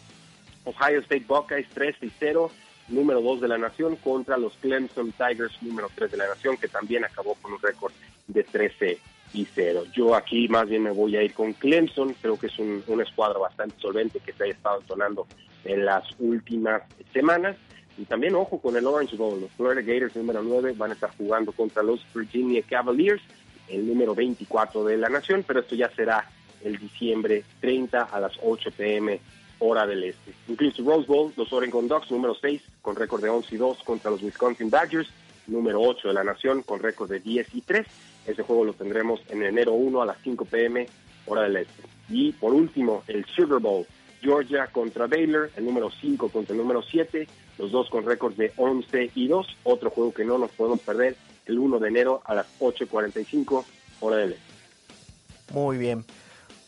[0.65, 2.51] Ohio State Buckeyes 3 y 0,
[2.89, 6.67] número 2 de la nación, contra los Clemson Tigers, número 3 de la nación, que
[6.67, 7.93] también acabó con un récord
[8.27, 8.99] de 13
[9.33, 9.85] y 0.
[9.93, 13.39] Yo aquí más bien me voy a ir con Clemson, creo que es un, escuadra
[13.39, 15.27] bastante solvente que se ha estado sonando
[15.65, 17.55] en las últimas semanas.
[17.97, 21.09] Y también ojo con el Orange Bowl, los Florida Gators número 9 van a estar
[21.17, 23.21] jugando contra los Virginia Cavaliers,
[23.69, 26.29] el número 24 de la nación, pero esto ya será
[26.63, 29.19] el diciembre 30 a las 8 pm
[29.59, 30.33] hora del este.
[30.47, 34.11] Incluso Rose Bowl, los Oregon Ducks, número 6, con récord de 11 y 2 contra
[34.11, 35.09] los Wisconsin Badgers,
[35.47, 37.87] número 8 de la nación, con récord de 10 y 3.
[38.27, 40.85] Ese juego lo tendremos en enero 1 a las 5 pm,
[41.25, 41.83] hora del este.
[42.09, 43.85] Y por último, el Sugar Bowl,
[44.21, 48.51] Georgia contra Baylor, el número 5 contra el número 7, los dos con récord de
[48.57, 49.47] 11 y 2.
[49.63, 51.15] Otro juego que no nos podemos perder,
[51.45, 53.63] el 1 de enero a las 8.45,
[54.01, 55.53] hora del este.
[55.53, 56.05] Muy bien.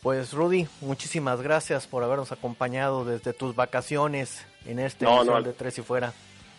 [0.02, 5.76] Pues Rudy, muchísimas gracias por habernos acompañado desde tus vacaciones en este no, de Tres
[5.78, 6.14] y Fuera.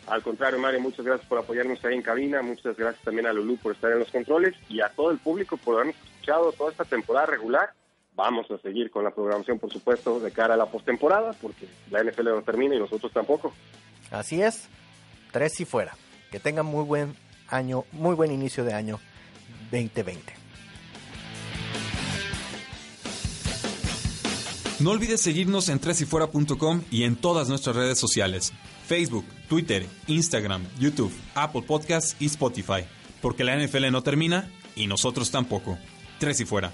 [0.08, 3.58] Al contrario, Mario, muchas gracias por apoyarnos ahí en cabina, muchas gracias también a Lulú
[3.58, 6.86] por estar en los controles y a todo el público por habernos escuchado toda esta
[6.86, 7.74] temporada regular.
[8.14, 12.04] Vamos a seguir con la programación, por supuesto, de cara a la postemporada, porque la
[12.04, 13.54] NFL no termina y nosotros tampoco.
[14.10, 14.68] Así es,
[15.32, 15.96] Tres y Fuera.
[16.30, 17.16] Que tengan muy buen
[17.48, 19.00] año, muy buen inicio de año
[19.72, 20.42] 2020.
[24.80, 28.52] No olvides seguirnos en tresyfuera.com y en todas nuestras redes sociales,
[28.88, 32.86] Facebook, Twitter, Instagram, YouTube, Apple Podcasts y Spotify,
[33.22, 35.78] porque la NFL no termina y nosotros tampoco.
[36.20, 36.72] Tres y fuera.